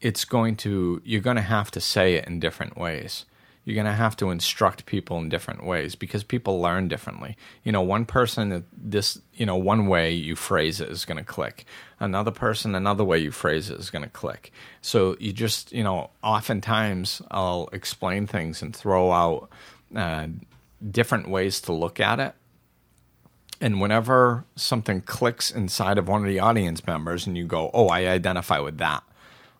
it's 0.00 0.24
going 0.24 0.54
to 0.56 1.02
you're 1.04 1.20
going 1.28 1.36
to 1.36 1.42
have 1.42 1.70
to 1.72 1.80
say 1.80 2.14
it 2.14 2.24
in 2.28 2.38
different 2.38 2.76
ways 2.78 3.24
you're 3.64 3.74
going 3.74 3.86
to 3.86 3.92
have 3.92 4.16
to 4.16 4.30
instruct 4.30 4.84
people 4.84 5.18
in 5.18 5.28
different 5.28 5.64
ways 5.64 5.94
because 5.94 6.22
people 6.22 6.60
learn 6.60 6.88
differently. 6.88 7.36
You 7.62 7.72
know 7.72 7.80
one 7.80 8.04
person 8.04 8.64
this 8.76 9.18
you 9.34 9.46
know 9.46 9.56
one 9.56 9.86
way 9.86 10.12
you 10.12 10.36
phrase 10.36 10.80
it 10.80 10.90
is 10.90 11.04
going 11.04 11.18
to 11.18 11.24
click. 11.24 11.64
Another 11.98 12.30
person 12.30 12.74
another 12.74 13.04
way 13.04 13.18
you 13.18 13.30
phrase 13.30 13.70
it 13.70 13.80
is 13.80 13.90
going 13.90 14.04
to 14.04 14.10
click. 14.10 14.52
So 14.82 15.16
you 15.18 15.32
just 15.32 15.72
you 15.72 15.82
know 15.82 16.10
oftentimes 16.22 17.22
i'll 17.30 17.68
explain 17.72 18.26
things 18.26 18.60
and 18.62 18.76
throw 18.76 19.10
out 19.10 19.48
uh, 19.94 20.28
different 20.90 21.28
ways 21.28 21.60
to 21.62 21.72
look 21.72 22.00
at 22.00 22.20
it. 22.20 22.34
And 23.60 23.80
whenever 23.80 24.44
something 24.56 25.00
clicks 25.00 25.50
inside 25.50 25.96
of 25.96 26.08
one 26.08 26.22
of 26.22 26.28
the 26.28 26.40
audience 26.40 26.86
members 26.86 27.26
and 27.26 27.36
you 27.38 27.46
go 27.46 27.70
oh 27.72 27.88
i 27.88 28.06
identify 28.06 28.58
with 28.58 28.76
that. 28.78 29.02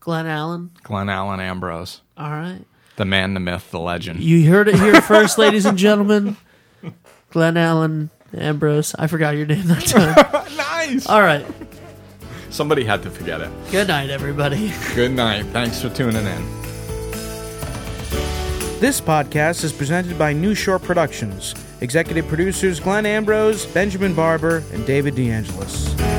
Glenn 0.00 0.26
Allen. 0.26 0.70
Glenn 0.84 1.08
Allen 1.08 1.40
Ambrose. 1.40 2.00
All 2.16 2.30
right. 2.30 2.60
The 2.96 3.04
man, 3.04 3.34
the 3.34 3.40
myth, 3.40 3.70
the 3.70 3.78
legend. 3.80 4.20
You 4.20 4.48
heard 4.50 4.68
it 4.68 4.76
here 4.76 5.00
first, 5.02 5.38
ladies 5.38 5.66
and 5.66 5.76
gentlemen. 5.76 6.36
Glenn 7.30 7.56
Allen 7.56 8.10
Ambrose. 8.36 8.94
I 8.98 9.06
forgot 9.06 9.36
your 9.36 9.46
name 9.46 9.66
that 9.66 9.84
time. 9.86 10.56
nice. 10.56 11.06
All 11.08 11.22
right. 11.22 11.44
Somebody 12.50 12.84
had 12.84 13.02
to 13.02 13.10
forget 13.10 13.40
it. 13.40 13.50
Good 13.70 13.88
night, 13.88 14.10
everybody. 14.10 14.72
Good 14.94 15.12
night. 15.12 15.44
Thanks 15.46 15.80
for 15.82 15.88
tuning 15.90 16.24
in. 16.26 16.58
This 18.80 19.00
podcast 19.00 19.64
is 19.64 19.72
presented 19.72 20.18
by 20.18 20.32
New 20.32 20.54
Shore 20.54 20.78
Productions. 20.78 21.54
Executive 21.80 22.26
producers 22.28 22.80
Glenn 22.80 23.06
Ambrose, 23.06 23.66
Benjamin 23.66 24.14
Barber, 24.14 24.62
and 24.72 24.86
David 24.86 25.14
DeAngelis. 25.14 26.17